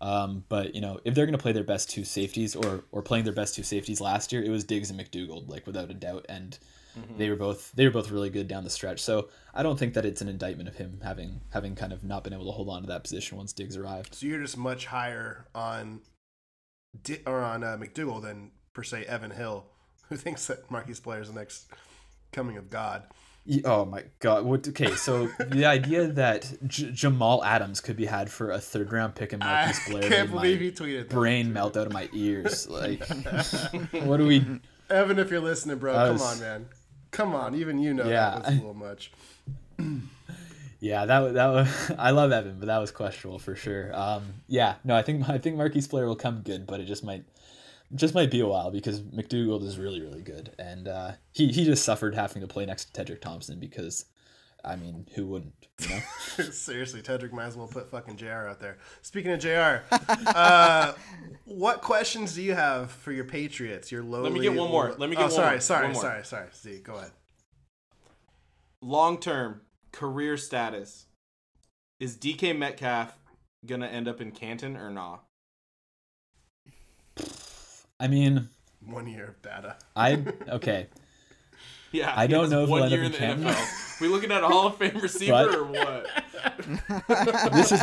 [0.00, 3.02] Um, but you know, if they're going to play their best two safeties or or
[3.02, 5.94] playing their best two safeties last year, it was Diggs and McDougald, like without a
[5.94, 6.58] doubt, and
[6.98, 7.16] mm-hmm.
[7.16, 9.00] they were both they were both really good down the stretch.
[9.00, 12.24] So I don't think that it's an indictment of him having having kind of not
[12.24, 14.14] been able to hold on to that position once Diggs arrived.
[14.14, 16.00] So you're just much higher on
[17.26, 19.64] or on uh, McDougald than per se Evan Hill,
[20.08, 21.70] who thinks that Marquise Blair is the next
[22.32, 23.04] coming of God.
[23.64, 24.44] Oh my god!
[24.44, 24.66] What?
[24.68, 29.14] Okay, so the idea that J- Jamal Adams could be had for a third round
[29.14, 31.08] pick in Marcus Blair, I can't believe he tweeted.
[31.08, 32.68] Brain melt out of my ears.
[32.68, 33.06] Like,
[33.92, 34.44] what do we?
[34.90, 36.20] Evan, if you're listening, bro, was...
[36.20, 36.68] come on, man,
[37.12, 37.54] come on.
[37.54, 38.30] Even you know yeah.
[38.30, 39.12] that was a little much.
[40.80, 41.92] yeah, that that was.
[41.98, 43.94] I love Evan, but that was questionable for sure.
[43.94, 47.04] Um, yeah, no, I think I think Marquise Blair will come good, but it just
[47.04, 47.24] might
[47.94, 51.64] just might be a while because McDougald is really really good, and uh, he he
[51.64, 54.06] just suffered having to play next to Tedric Thompson because,
[54.64, 55.54] I mean, who wouldn't?
[55.80, 56.00] You know.
[56.50, 58.48] Seriously, Tedric might as well put fucking Jr.
[58.48, 58.78] out there.
[59.02, 59.82] Speaking of Jr.,
[60.26, 60.94] uh,
[61.44, 63.92] what questions do you have for your Patriots?
[63.92, 64.30] Your lowly.
[64.30, 64.94] Let me get one more.
[64.98, 65.60] Let me get oh, one sorry, more.
[65.60, 66.02] sorry, one more.
[66.02, 66.48] sorry, sorry.
[66.54, 67.12] Z, go ahead.
[68.82, 69.62] Long term
[69.92, 71.06] career status
[72.00, 73.16] is DK Metcalf
[73.64, 75.24] gonna end up in Canton or not?
[77.98, 78.48] I mean,
[78.84, 79.76] one year of data.
[79.94, 80.88] I okay.
[81.92, 83.46] Yeah, I don't know if one we'll year in the Canton.
[83.46, 84.00] NFL.
[84.00, 86.06] we looking at a Hall of Fame receiver but, or what?
[87.52, 87.80] this is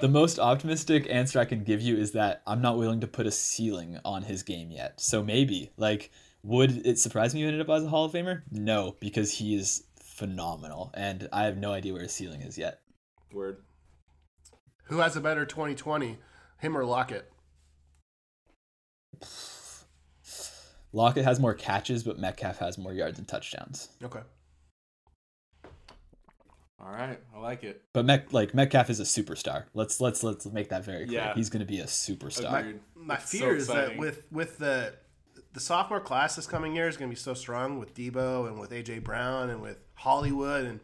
[0.00, 3.26] the most optimistic answer I can give you is that I'm not willing to put
[3.26, 5.00] a ceiling on his game yet.
[5.00, 6.12] So maybe, like,
[6.42, 8.42] would it surprise me if he ended up as a Hall of Famer?
[8.52, 12.80] No, because he is phenomenal, and I have no idea where his ceiling is yet.
[13.32, 13.62] Word.
[14.84, 16.18] Who has a better 2020,
[16.58, 17.30] him or Lockett?
[20.92, 23.88] Lockett has more catches, but Metcalf has more yards and touchdowns.
[24.02, 24.20] Okay.
[26.80, 27.82] All right, I like it.
[27.92, 29.64] But Met, like Metcalf is a superstar.
[29.74, 31.20] Let's let's let's make that very clear.
[31.20, 31.34] Yeah.
[31.34, 32.50] He's going to be a superstar.
[32.52, 34.94] My, my fear so is that with with the
[35.52, 38.60] the sophomore class this coming year is going to be so strong with Deebo and
[38.60, 40.80] with AJ Brown and with Hollywood and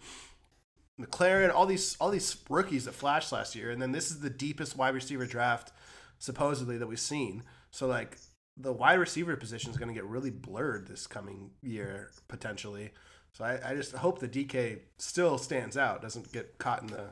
[1.01, 4.31] McLaurin, all these all these rookies that flashed last year, and then this is the
[4.31, 5.73] deepest wide receiver draft
[6.19, 7.45] supposedly that we've seen.
[7.75, 8.19] So like
[8.57, 12.93] the wide receiver position is going to get really blurred this coming year potentially.
[13.33, 17.07] So I, I just hope the DK still stands out, doesn't get caught in the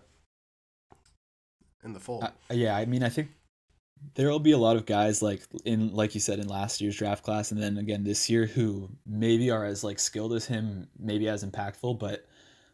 [1.83, 2.23] in the fold.
[2.23, 3.31] Uh, yeah, I mean, I think
[4.15, 6.97] there will be a lot of guys like in like you said in last year's
[6.97, 10.87] draft class, and then again this year who maybe are as like skilled as him,
[10.97, 12.25] maybe as impactful, but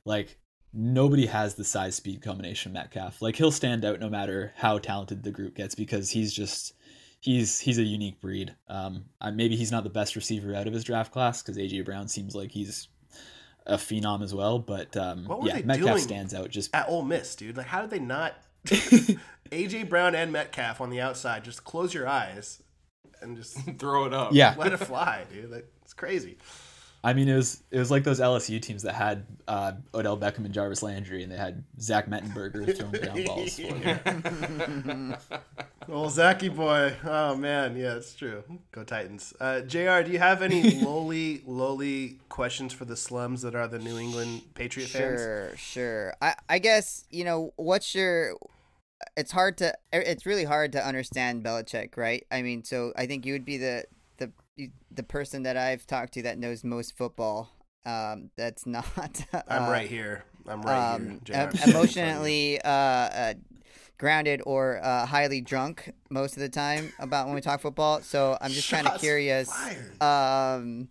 [0.04, 0.36] like
[0.74, 3.22] nobody has the size speed combination Metcalf.
[3.22, 6.74] Like he'll stand out no matter how talented the group gets because he's just
[7.20, 8.54] he's he's a unique breed.
[8.68, 9.04] Um,
[9.34, 12.34] maybe he's not the best receiver out of his draft class because AJ Brown seems
[12.34, 12.88] like he's
[13.66, 14.58] a phenom as well.
[14.58, 17.56] But um, yeah, Metcalf stands out just at Ole Miss, dude.
[17.56, 18.34] Like, how did they not
[19.50, 21.44] AJ Brown and Metcalf on the outside?
[21.44, 22.62] Just close your eyes
[23.20, 24.32] and just Throw it up.
[24.32, 25.50] Yeah, let it fly, dude.
[25.50, 26.38] That- It's crazy.
[27.04, 30.44] I mean, it was it was like those LSU teams that had uh, Odell Beckham
[30.44, 35.16] and Jarvis Landry, and they had Zach Mettenberger throwing ground balls for them.
[35.88, 36.94] Well, Zachy boy.
[37.02, 38.44] Oh man, yeah, it's true.
[38.72, 39.32] Go Titans.
[39.40, 40.02] Uh, Jr.
[40.02, 44.42] Do you have any lowly, lowly questions for the slums that are the New England
[44.52, 45.18] Patriot fans?
[45.18, 46.14] Sure, sure.
[46.20, 48.34] I I guess you know what's your.
[49.16, 49.72] It's hard to.
[49.90, 52.26] It's really hard to understand Belichick, right?
[52.30, 53.84] I mean, so I think you would be the
[54.58, 57.50] the the person that I've talked to that knows most football.
[57.86, 58.84] Um, that's not.
[59.48, 60.24] I'm uh, right here.
[60.46, 61.36] I'm right um, here.
[61.36, 63.34] em- emotionally uh, uh,
[63.96, 68.02] grounded or uh, highly drunk most of the time about when we talk football.
[68.02, 69.50] So I'm just kind of curious.
[70.00, 70.88] Um,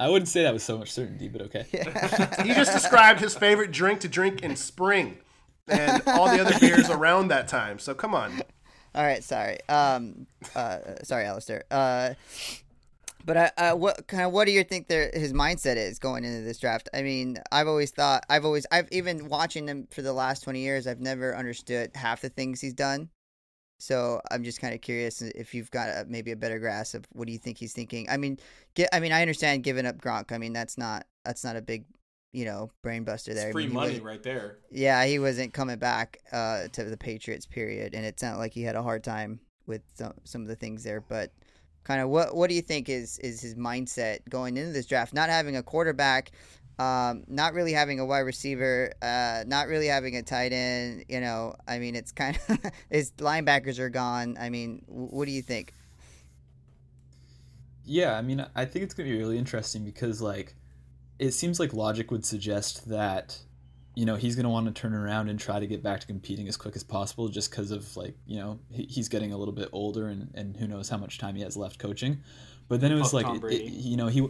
[0.00, 1.66] I wouldn't say that with so much certainty, but okay.
[2.42, 5.18] He just described his favorite drink to drink in spring,
[5.66, 7.78] and all the other beers around that time.
[7.78, 8.40] So come on.
[8.94, 9.58] All right, sorry.
[9.68, 11.64] Um, uh, sorry, Alistair.
[11.70, 12.14] Uh,
[13.24, 16.24] but I, uh, what kind of what do you think their his mindset is going
[16.24, 16.88] into this draft?
[16.94, 20.60] I mean, I've always thought, I've always, I've even watching him for the last twenty
[20.60, 23.10] years, I've never understood half the things he's done.
[23.80, 27.06] So I'm just kind of curious if you've got a, maybe a better grasp of
[27.12, 28.08] what do you think he's thinking.
[28.10, 28.38] I mean,
[28.74, 30.32] get, I mean, I understand giving up Gronk.
[30.32, 31.84] I mean, that's not that's not a big,
[32.32, 33.48] you know, brain buster there.
[33.48, 34.58] It's I free mean, money right there.
[34.72, 37.46] yeah, he wasn't coming back uh, to the Patriots.
[37.46, 40.56] Period, and it sounded like he had a hard time with some, some of the
[40.56, 41.00] things there.
[41.00, 41.30] But
[41.88, 45.14] kind of what what do you think is is his mindset going into this draft?
[45.14, 46.30] Not having a quarterback,
[46.78, 51.06] um, not really having a wide receiver, uh, not really having a tight end.
[51.08, 52.58] You know, I mean, it's kind of
[52.90, 54.36] his linebackers are gone.
[54.38, 55.72] I mean, what do you think?
[57.86, 60.54] Yeah, I mean, I think it's gonna be really interesting because like,
[61.18, 63.38] it seems like logic would suggest that,
[63.98, 66.46] you know, he's gonna want to turn around and try to get back to competing
[66.46, 69.54] as quick as possible, just because of like, you know, he, he's getting a little
[69.54, 72.20] bit older and and who knows how much time he has left coaching.
[72.68, 74.28] But then it was Fuck like, it- it- you know, he.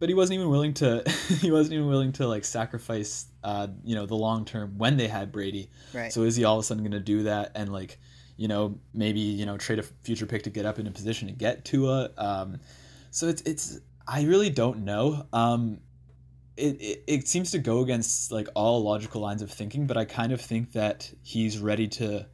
[0.00, 1.02] But he wasn't even willing to.
[1.40, 5.08] he wasn't even willing to like sacrifice, uh, you know, the long term when they
[5.08, 5.70] had Brady.
[5.92, 6.10] Right.
[6.12, 7.98] So is he all of a sudden going to do that and like,
[8.36, 11.28] you know, maybe you know trade a future pick to get up in a position
[11.28, 12.10] to get Tua?
[12.16, 12.60] Um,
[13.10, 15.26] so it's it's I really don't know.
[15.34, 15.80] Um,
[16.56, 20.04] it, it it seems to go against like all logical lines of thinking, but I
[20.04, 22.26] kind of think that he's ready to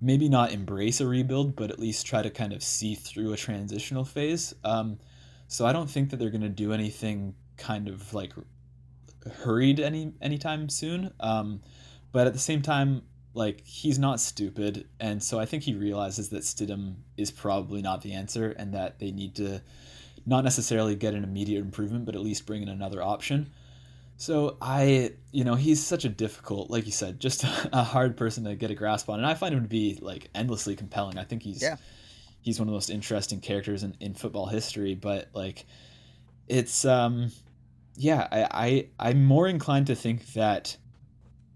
[0.00, 3.36] maybe not embrace a rebuild, but at least try to kind of see through a
[3.36, 4.54] transitional phase.
[4.64, 4.98] Um,
[5.48, 8.32] so I don't think that they're going to do anything kind of like
[9.42, 11.12] hurried any anytime soon.
[11.20, 11.62] Um,
[12.12, 13.02] but at the same time,
[13.32, 18.02] like he's not stupid, and so I think he realizes that Stidham is probably not
[18.02, 19.62] the answer, and that they need to
[20.26, 23.50] not necessarily get an immediate improvement, but at least bring in another option.
[24.16, 28.44] So I, you know, he's such a difficult, like you said, just a hard person
[28.44, 31.18] to get a grasp on, and I find him to be like endlessly compelling.
[31.18, 31.76] I think he's Yeah.
[32.40, 35.66] he's one of the most interesting characters in, in football history, but like
[36.48, 37.30] it's um
[37.96, 40.76] yeah, I, I I'm more inclined to think that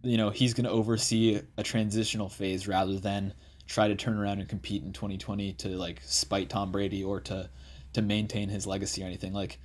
[0.03, 3.35] you know he's going to oversee a transitional phase rather than
[3.66, 7.51] try to turn around and compete in 2020 to like spite Tom Brady or to
[7.95, 9.59] to maintain his legacy or anything like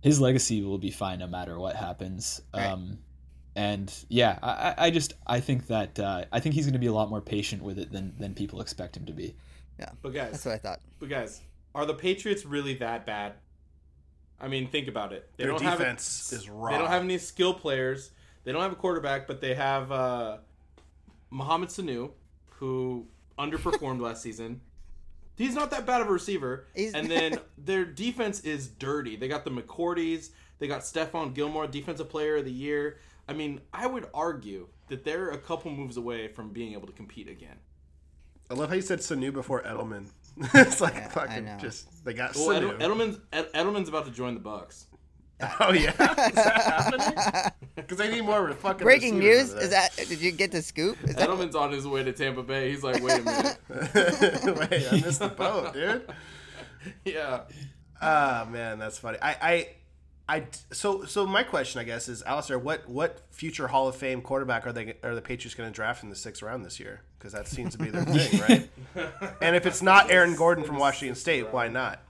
[0.00, 2.66] his legacy will be fine no matter what happens Right.
[2.66, 2.98] um
[3.56, 6.78] and yeah I, I- I just I think that uh, I think he's going to
[6.78, 9.34] be a lot more patient with it than than people expect him to be
[9.78, 10.80] Yeah, But guys, That's what I thought.
[11.00, 11.40] but guys,
[11.74, 13.34] are the Patriots really that bad?
[14.38, 15.30] I mean, think about it.
[15.38, 16.70] They Their don't have defense is raw.
[16.70, 18.10] They don't have any skill players.
[18.44, 20.36] They don't have a quarterback, but they have uh,
[21.30, 22.10] Mohamed Sanu,
[22.50, 23.06] who
[23.38, 24.60] underperformed last season.
[25.36, 26.66] He's not that bad of a receiver.
[26.74, 29.16] He's- And then their defense is dirty.
[29.16, 30.30] They got the McCourties.
[30.58, 32.98] They got Stephon Gilmore, Defensive Player of the Year.
[33.28, 36.92] I mean, I would argue that they're a couple moves away from being able to
[36.92, 37.56] compete again.
[38.50, 40.06] I love how you said Sanu before Edelman.
[40.54, 42.78] it's like Yeah, fucking just they got Well, Sanu.
[42.78, 44.84] Edelman's Edelman's about to join the Bucs.
[45.60, 47.52] oh yeah, is that happening?
[47.74, 49.94] Because they need more fucking Breaking news over is that?
[49.94, 50.96] Did you get the scoop?
[51.04, 52.70] Is that, Edelman's on his way to Tampa Bay.
[52.70, 53.58] He's like, wait a minute.
[53.68, 56.08] Wait, I missed the boat, dude.
[57.04, 57.42] yeah.
[58.00, 59.18] Ah man, that's funny.
[59.20, 59.68] I, I,
[60.26, 60.46] I.
[60.72, 64.66] So, so my question, I guess, is Alistair, what, what future Hall of Fame quarterback
[64.66, 67.02] are they, are the Patriots going to draft in the sixth round this year?
[67.18, 68.70] Because that seems to be their thing, right?
[69.42, 72.00] And if it's not Aaron Gordon from Washington State, why not?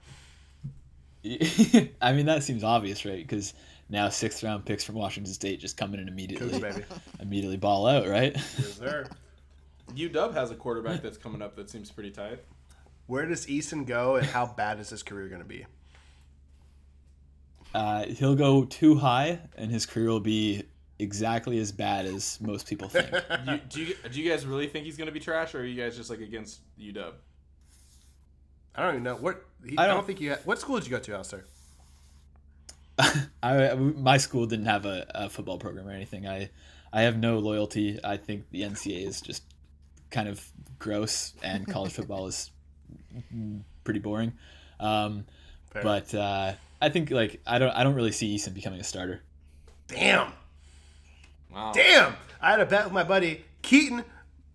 [2.01, 3.25] I mean, that seems obvious, right?
[3.25, 3.53] Because
[3.89, 6.85] now sixth round picks from Washington State just come in and immediately, Cougs, baby.
[7.19, 8.33] immediately ball out, right?
[8.35, 9.07] Yes, sir.
[9.95, 12.43] UW has a quarterback that's coming up that seems pretty tight.
[13.07, 15.65] Where does Eason go, and how bad is his career going to be?
[17.73, 20.63] Uh, he'll go too high, and his career will be
[20.99, 23.07] exactly as bad as most people think.
[23.45, 25.81] You, do you do you guys really think he's gonna be trash, or are you
[25.81, 27.13] guys just like against UW?
[28.77, 29.43] I don't even know what.
[29.65, 30.29] He, I I, don't, don't- think you.
[30.31, 31.43] Had, what school did you go to, Alistair?
[33.43, 36.27] I my school didn't have a, a football program or anything.
[36.27, 36.49] I
[36.91, 37.99] I have no loyalty.
[38.03, 39.43] I think the NCAA is just
[40.09, 40.43] kind of
[40.79, 42.49] gross, and college football is
[43.83, 44.33] pretty boring.
[44.79, 45.25] Um,
[45.73, 49.21] but uh, I think like I don't I don't really see Eason becoming a starter.
[49.87, 50.31] Damn.
[51.51, 51.71] Wow.
[51.73, 52.15] Damn!
[52.41, 54.03] I had a bet with my buddy Keaton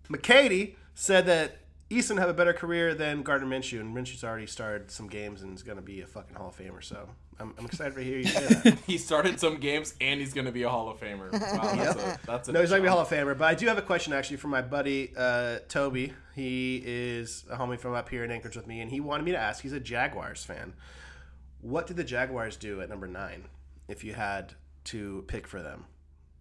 [0.09, 1.57] McCady said that
[1.93, 5.55] Eason have a better career than Gardner Minshew, and Minshew's already started some games and
[5.55, 6.83] is going to be a fucking Hall of Famer.
[6.83, 7.07] So
[7.39, 8.79] I'm, I'm excited to hear you say that.
[8.87, 11.31] He started some games and he's going to be a Hall of Famer.
[11.31, 11.39] Wow,
[11.75, 12.91] that's a, that's a no, he's not going to be a.
[12.91, 16.13] Hall of Famer, but I do have a question actually from my buddy uh, Toby.
[16.35, 19.31] He is a homie from up here in Anchorage with me, and he wanted me
[19.31, 19.61] to ask.
[19.61, 20.73] He's a Jaguars fan.
[21.61, 23.45] What did the Jaguars do at number nine
[23.87, 24.53] if you had
[24.85, 25.85] to pick for them?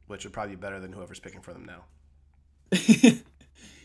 [0.06, 1.84] Which would probably be better than whoever's picking for them now.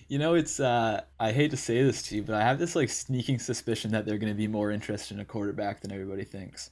[0.08, 2.76] You know, it's uh, I hate to say this to you, but I have this
[2.76, 6.24] like sneaking suspicion that they're going to be more interested in a quarterback than everybody
[6.24, 6.70] thinks.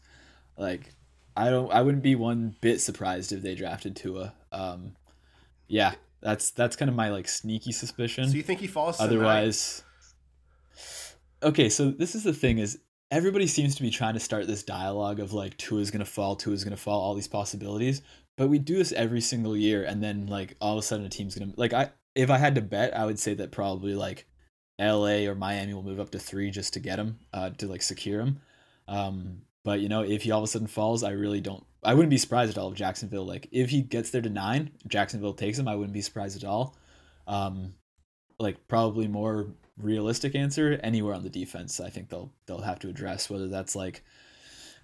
[0.57, 0.93] Like,
[1.35, 4.33] I don't, I wouldn't be one bit surprised if they drafted Tua.
[4.53, 4.95] Um,
[5.67, 8.29] yeah, that's that's kind of my like sneaky suspicion.
[8.29, 9.01] So you think he falls?
[9.01, 9.83] Otherwise,
[11.43, 11.67] okay.
[11.69, 12.79] So this is the thing: is
[13.11, 16.35] everybody seems to be trying to start this dialogue of like Tua is gonna fall,
[16.37, 18.01] Tua is gonna fall, all these possibilities.
[18.37, 21.09] But we do this every single year, and then like all of a sudden a
[21.09, 24.25] team's gonna like I if I had to bet, I would say that probably like
[24.79, 25.27] L.A.
[25.27, 28.21] or Miami will move up to three just to get him uh, to like secure
[28.21, 28.41] him.
[28.87, 31.65] Um, but you know, if he all of a sudden falls, I really don't.
[31.83, 34.71] I wouldn't be surprised at all if Jacksonville like if he gets there to nine,
[34.87, 35.67] Jacksonville takes him.
[35.67, 36.75] I wouldn't be surprised at all.
[37.27, 37.73] Um,
[38.39, 39.47] like probably more
[39.77, 41.79] realistic answer anywhere on the defense.
[41.79, 44.03] I think they'll they'll have to address whether that's like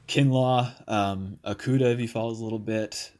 [0.08, 3.12] Kinlaw, um, Okudah if he falls a little bit.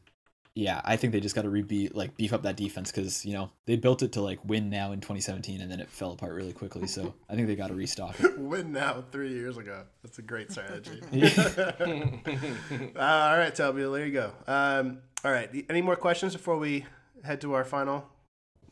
[0.54, 3.32] Yeah, I think they just got to rebeat like beef up that defense because you
[3.32, 6.34] know they built it to like win now in 2017 and then it fell apart
[6.34, 6.86] really quickly.
[6.86, 8.38] So I think they got to restock it.
[8.42, 9.84] Win now three years ago.
[10.02, 11.00] That's a great strategy.
[12.94, 14.32] Uh, all right, Toby, there you go.
[14.46, 16.84] Um, all right, any more questions before we
[17.24, 18.06] head to our final?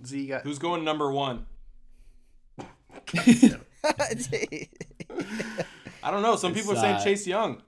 [0.05, 1.47] Z, you got Who's going number one?
[6.03, 6.37] I don't know.
[6.37, 7.63] Some It's, people are saying uh, Chase Young.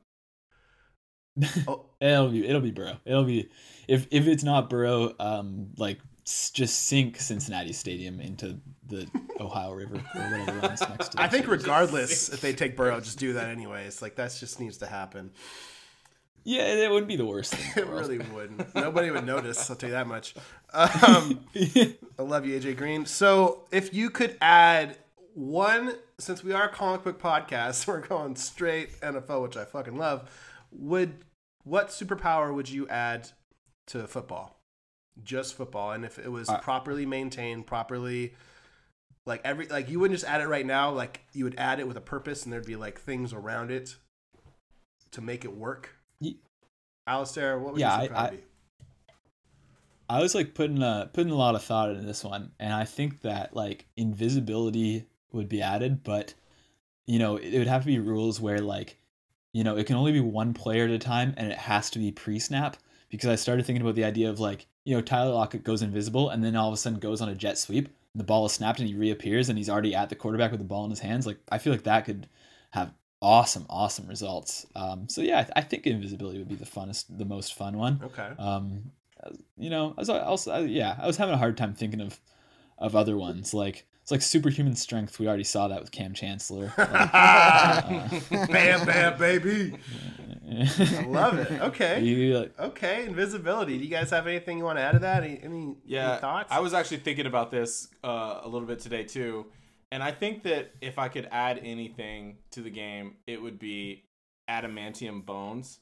[1.69, 2.99] Oh, It'll be it'll be Burrow.
[3.05, 3.49] It'll be
[3.89, 8.59] if if it's not Burrow, um, like s- just sink Cincinnati Stadium into
[8.89, 9.09] the
[9.39, 11.21] Ohio River or whatever runs next to.
[11.21, 14.03] I think regardless if they take Burrow, just do that anyways.
[14.03, 15.31] Like that just needs to happen.
[16.45, 18.75] Yeah, it wouldn't be the worst It really wouldn't.
[18.75, 19.71] Nobody would notice.
[19.71, 20.35] I'll tell you that much.
[20.75, 23.07] Um, I love you, AJ Green.
[23.07, 24.97] So, if you could add
[25.35, 29.97] one, since we are a comic book podcast, we're going straight NFL, which I fucking
[29.97, 30.29] love.
[30.73, 31.25] Would
[31.65, 33.31] what superpower would you add
[33.89, 34.59] to football?
[35.23, 38.35] Just football, and if it was Uh, properly maintained, properly,
[39.27, 40.91] like every like you wouldn't just add it right now.
[40.91, 43.97] Like you would add it with a purpose, and there'd be like things around it
[45.11, 45.97] to make it work.
[46.21, 46.39] Ye-
[47.07, 48.41] Alistair, what would Yeah, your superpower I- I- be?
[50.09, 52.85] I was like putting a putting a lot of thought into this one, and I
[52.85, 56.35] think that like invisibility would be added, but
[57.07, 58.99] you know it would have to be rules where like
[59.53, 61.99] you know it can only be one player at a time, and it has to
[61.99, 62.77] be pre-snap.
[63.11, 66.31] Because I started thinking about the idea of like you know Tyler Lockett goes invisible,
[66.31, 68.53] and then all of a sudden goes on a jet sweep, and the ball is
[68.53, 71.01] snapped, and he reappears, and he's already at the quarterback with the ball in his
[71.01, 71.27] hands.
[71.27, 72.29] Like I feel like that could
[72.71, 74.67] have awesome, awesome results.
[74.75, 77.77] Um, so yeah, I, th- I think invisibility would be the funnest, the most fun
[77.77, 78.29] one Okay.
[78.39, 78.91] um
[79.57, 82.19] you know i was also I, yeah i was having a hard time thinking of
[82.77, 86.73] of other ones like it's like superhuman strength we already saw that with Kam Chancellor
[86.79, 86.89] Like,
[88.51, 89.75] bam, bam, baby.
[90.51, 91.51] I love it.
[91.63, 92.03] Okay.
[92.03, 93.79] you, like, Okay, invisibility.
[93.79, 95.25] Do you guys have anything you want to add to that?
[95.25, 96.53] Any, any, Yeah, any thoughts?
[96.53, 99.47] I was actually thinking about this uh, a little bit today too,
[99.91, 104.05] and I think that if I could add anything to the game, it would be
[104.51, 105.79] adamantium bones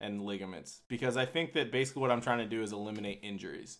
[0.00, 3.78] and ligaments, because I think that basically what I'm trying to do is eliminate injuries.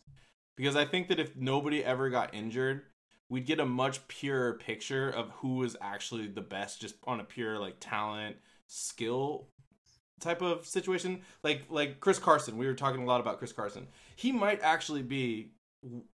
[0.57, 2.83] Because I think that if nobody ever got injured,
[3.29, 7.25] we'd get a much purer picture of who is actually the best, just on a
[7.25, 9.49] pure like talent, skill
[10.20, 11.22] type of situation.
[11.43, 13.89] Like like Chris Carson, we were talking a lot about Chris Carson.
[14.16, 15.53] He might actually be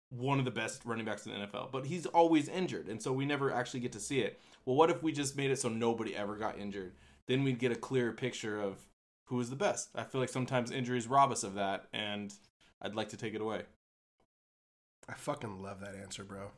[0.09, 3.11] one of the best running backs in the NFL, but he's always injured, and so
[3.11, 4.39] we never actually get to see it.
[4.65, 6.93] Well, what if we just made it so nobody ever got injured?
[7.27, 8.77] Then we'd get a clearer picture of
[9.25, 9.89] who is the best.
[9.95, 12.33] I feel like sometimes injuries rob us of that, and
[12.81, 13.63] I'd like to take it away.
[15.09, 16.51] I fucking love that answer, bro.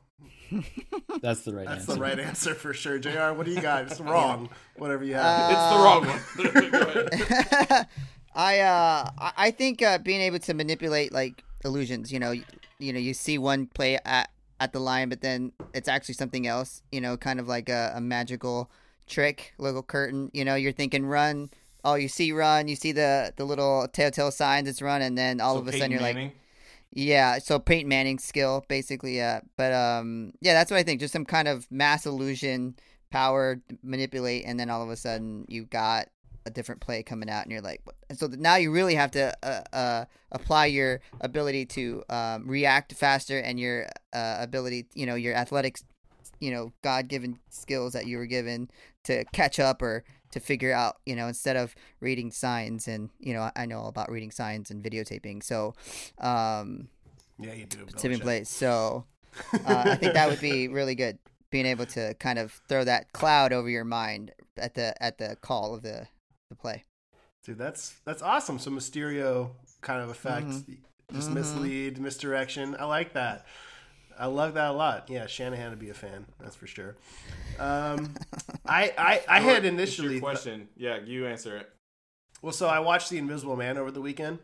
[1.21, 2.97] that's the right That's answer the right answer for sure.
[2.99, 3.83] JR, what do you got?
[3.85, 4.49] It's wrong.
[4.77, 5.51] Whatever you have.
[5.51, 7.85] it's the wrong one.
[8.35, 12.43] I uh I- I think uh, being able to manipulate like illusions, you know, you,
[12.79, 16.47] you know, you see one play at at the line, but then it's actually something
[16.47, 18.71] else, you know, kind of like a, a magical
[19.07, 20.31] trick, little curtain.
[20.33, 21.49] You know, you're thinking run.
[21.83, 22.67] Oh, you see run.
[22.67, 25.71] You see the the little telltale signs it's run, and then all So of a
[25.71, 26.31] Peyton sudden you're like, Manning.
[26.91, 27.39] Yeah.
[27.39, 29.17] So Peyton Manning's skill, basically.
[29.17, 29.41] Yeah.
[29.57, 30.99] But um, yeah, that's what I think.
[30.99, 32.75] Just some kind of mass illusion,
[33.11, 36.07] power, manipulate, and then all of a sudden you got
[36.45, 37.95] a different play coming out, and you're like, what?
[38.17, 43.37] So now you really have to uh, uh, apply your ability to um, react faster
[43.39, 45.83] and your uh, ability, you know, your athletics,
[46.39, 48.69] you know, God given skills that you were given
[49.03, 53.33] to catch up or to figure out, you know, instead of reading signs and you
[53.33, 55.73] know, I know all about reading signs and videotaping, so
[56.19, 56.89] um,
[57.39, 57.85] Yeah, you do.
[57.97, 58.49] tipping plays.
[58.49, 59.05] So
[59.65, 61.19] uh, I think that would be really good,
[61.51, 65.37] being able to kind of throw that cloud over your mind at the at the
[65.41, 66.07] call of the
[66.49, 66.83] the play.
[67.45, 68.59] Dude, that's that's awesome.
[68.59, 69.51] So Mysterio
[69.81, 70.47] kind of effect,
[71.13, 71.33] just Mhm.
[71.33, 72.75] mislead, misdirection.
[72.79, 73.45] I like that.
[74.19, 75.09] I love that a lot.
[75.09, 76.25] Yeah, Shanahan would be a fan.
[76.39, 76.95] That's for sure.
[77.59, 78.13] Um,
[78.65, 80.69] I I, I had initially question.
[80.75, 81.69] Yeah, you answer it.
[82.41, 84.39] well, so I watched The Invisible Man over the weekend,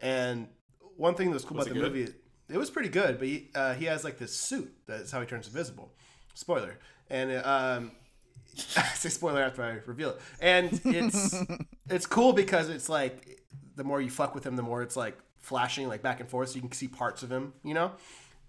[0.00, 0.48] and
[0.96, 1.92] one thing that was cool Was about the good?
[1.92, 2.12] movie,
[2.48, 3.18] it was pretty good.
[3.18, 4.72] But he, uh, he has like this suit.
[4.86, 5.92] That's how he turns invisible.
[6.34, 6.78] Spoiler.
[7.10, 7.92] And um,
[8.76, 10.20] I say spoiler after I reveal it.
[10.40, 11.34] And it's
[11.88, 13.40] it's cool because it's like
[13.76, 16.50] the more you fuck with him, the more it's like flashing like back and forth,
[16.50, 17.52] so you can see parts of him.
[17.64, 17.92] You know.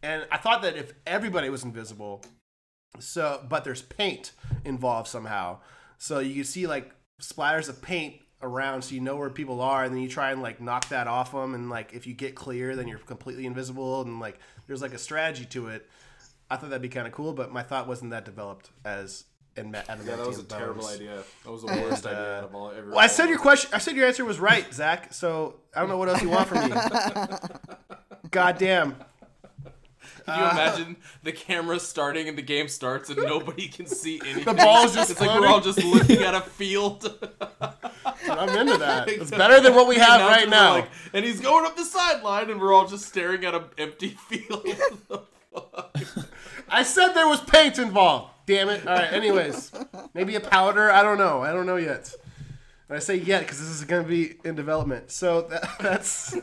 [0.01, 2.23] And I thought that if everybody was invisible,
[2.99, 4.31] so but there's paint
[4.65, 5.59] involved somehow,
[5.97, 6.91] so you can see like
[7.21, 10.41] splatters of paint around, so you know where people are, and then you try and
[10.41, 14.01] like knock that off them, and like if you get clear, then you're completely invisible,
[14.01, 15.89] and like there's like a strategy to it.
[16.49, 19.25] I thought that'd be kind of cool, but my thought wasn't that developed as
[19.55, 20.95] in Ma- Yeah, that was a Adamantium terrible Bones.
[20.95, 21.23] idea.
[21.43, 22.71] That was the worst idea uh, out of all.
[22.71, 23.69] Every, Well, I said your question.
[23.73, 25.13] I said your answer was right, Zach.
[25.13, 26.75] So I don't know what else you want from me.
[28.31, 28.95] God damn.
[30.29, 34.19] Can you uh, imagine the camera starting and the game starts and nobody can see
[34.25, 34.45] anything?
[34.45, 37.03] The ball's just It's like we're all just looking at a field.
[37.61, 39.07] I'm into that.
[39.09, 40.73] It's better than what we have right now.
[40.75, 44.09] like- and he's going up the sideline, and we're all just staring at an empty
[44.29, 44.65] field.
[45.07, 45.21] What the
[45.53, 45.99] fuck?
[46.69, 48.31] I said there was paint involved.
[48.45, 48.87] Damn it.
[48.87, 49.11] All right.
[49.11, 49.71] Anyways,
[50.13, 50.91] maybe a powder.
[50.91, 51.41] I don't know.
[51.41, 52.13] I don't know yet.
[52.87, 55.11] And I say yet because this is going to be in development.
[55.11, 56.35] So that, that's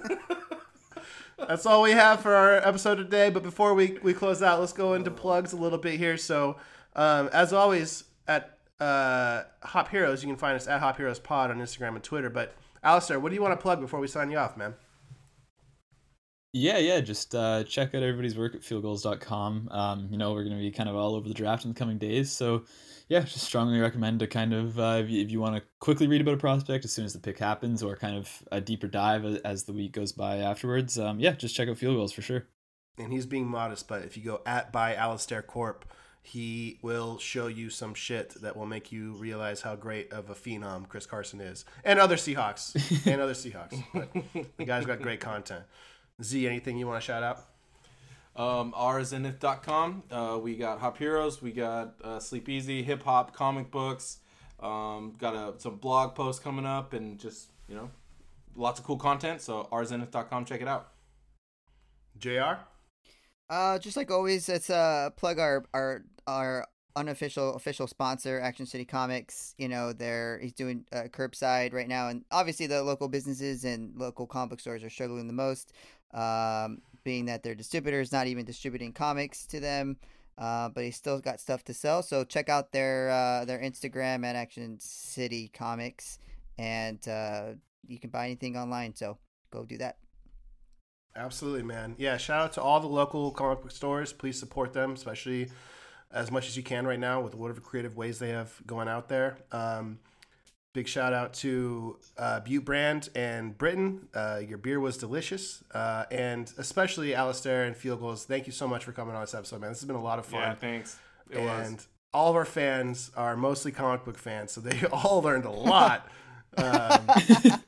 [1.38, 3.30] that's all we have for our episode today.
[3.30, 6.16] But before we, we close out, let's go into plugs a little bit here.
[6.16, 6.56] So,
[6.94, 11.50] um, as always, at uh, Hop Heroes, you can find us at Hop Heroes Pod
[11.50, 12.30] on Instagram and Twitter.
[12.30, 14.74] But Alistair, what do you want to plug before we sign you off, man?
[16.52, 17.00] Yeah, yeah.
[17.00, 19.68] Just uh, check out everybody's work at fieldgulls.com.
[19.70, 21.78] Um, you know, we're going to be kind of all over the draft in the
[21.78, 22.32] coming days.
[22.32, 22.64] So,
[23.08, 26.06] yeah, just strongly recommend to kind of, uh, if you, if you want to quickly
[26.06, 28.88] read about a prospect as soon as the pick happens or kind of a deeper
[28.88, 32.22] dive as the week goes by afterwards, um, yeah, just check out Field Gulls for
[32.22, 32.46] sure.
[32.98, 35.84] and he's being modest, but if you go at by Alistair Corp,
[36.22, 40.34] he will show you some shit that will make you realize how great of a
[40.34, 42.74] phenom Chris Carson is, and other Seahawks,
[43.06, 43.80] and other Seahawks.
[43.94, 44.12] But
[44.56, 45.64] the guy's got great content.
[46.20, 47.38] Z, anything you want to shout out?
[48.36, 50.02] Um, rzenith.com.
[50.10, 51.40] Uh, we got Hop Heroes.
[51.40, 54.18] We got uh, Sleep Easy, hip hop, comic books.
[54.60, 57.90] Um, got a, some blog posts coming up and just, you know,
[58.54, 59.40] lots of cool content.
[59.40, 60.44] So rzenith.com.
[60.44, 60.88] Check it out.
[62.18, 62.60] Jr.
[63.48, 66.66] Uh, just like always, let's uh plug our our our
[66.96, 69.54] unofficial official sponsor, Action City Comics.
[69.58, 73.94] You know, they're he's doing uh, curbside right now, and obviously the local businesses and
[73.96, 75.72] local comic book stores are struggling the most,
[76.12, 79.96] um, being that their distributor is not even distributing comics to them.
[80.36, 84.22] Uh, but he's still got stuff to sell, so check out their uh, their Instagram
[84.22, 86.18] at Action City Comics,
[86.58, 87.52] and uh,
[87.86, 88.94] you can buy anything online.
[88.94, 89.16] So
[89.50, 89.96] go do that.
[91.16, 91.94] Absolutely, man.
[91.96, 94.12] Yeah, shout out to all the local comic book stores.
[94.12, 95.48] Please support them, especially
[96.12, 99.08] as much as you can right now with whatever creative ways they have going out
[99.08, 99.38] there.
[99.52, 100.00] Um,
[100.76, 104.08] big shout out to uh, Butte Brand and Britain.
[104.14, 105.64] Uh, your beer was delicious.
[105.72, 108.26] Uh, and especially Alistair and Field Gulls.
[108.26, 109.70] Thank you so much for coming on this episode, man.
[109.70, 110.40] This has been a lot of fun.
[110.40, 110.98] Yeah, thanks.
[111.30, 111.88] It and was.
[112.12, 116.08] all of our fans are mostly comic book fans, so they all learned a lot.
[116.58, 117.00] um,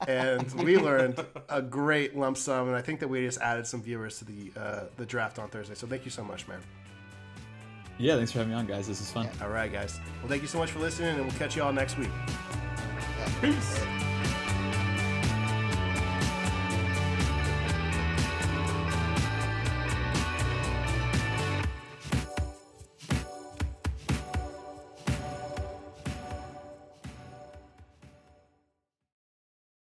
[0.07, 3.83] and we learned a great lump sum, and I think that we just added some
[3.83, 5.75] viewers to the uh, the draft on Thursday.
[5.75, 6.61] So thank you so much, man.
[7.99, 8.87] Yeah, thanks for having me on, guys.
[8.87, 9.29] This is fun.
[9.43, 10.01] All right, guys.
[10.21, 12.11] Well, thank you so much for listening, and we'll catch you all next week.
[13.41, 14.08] Peace.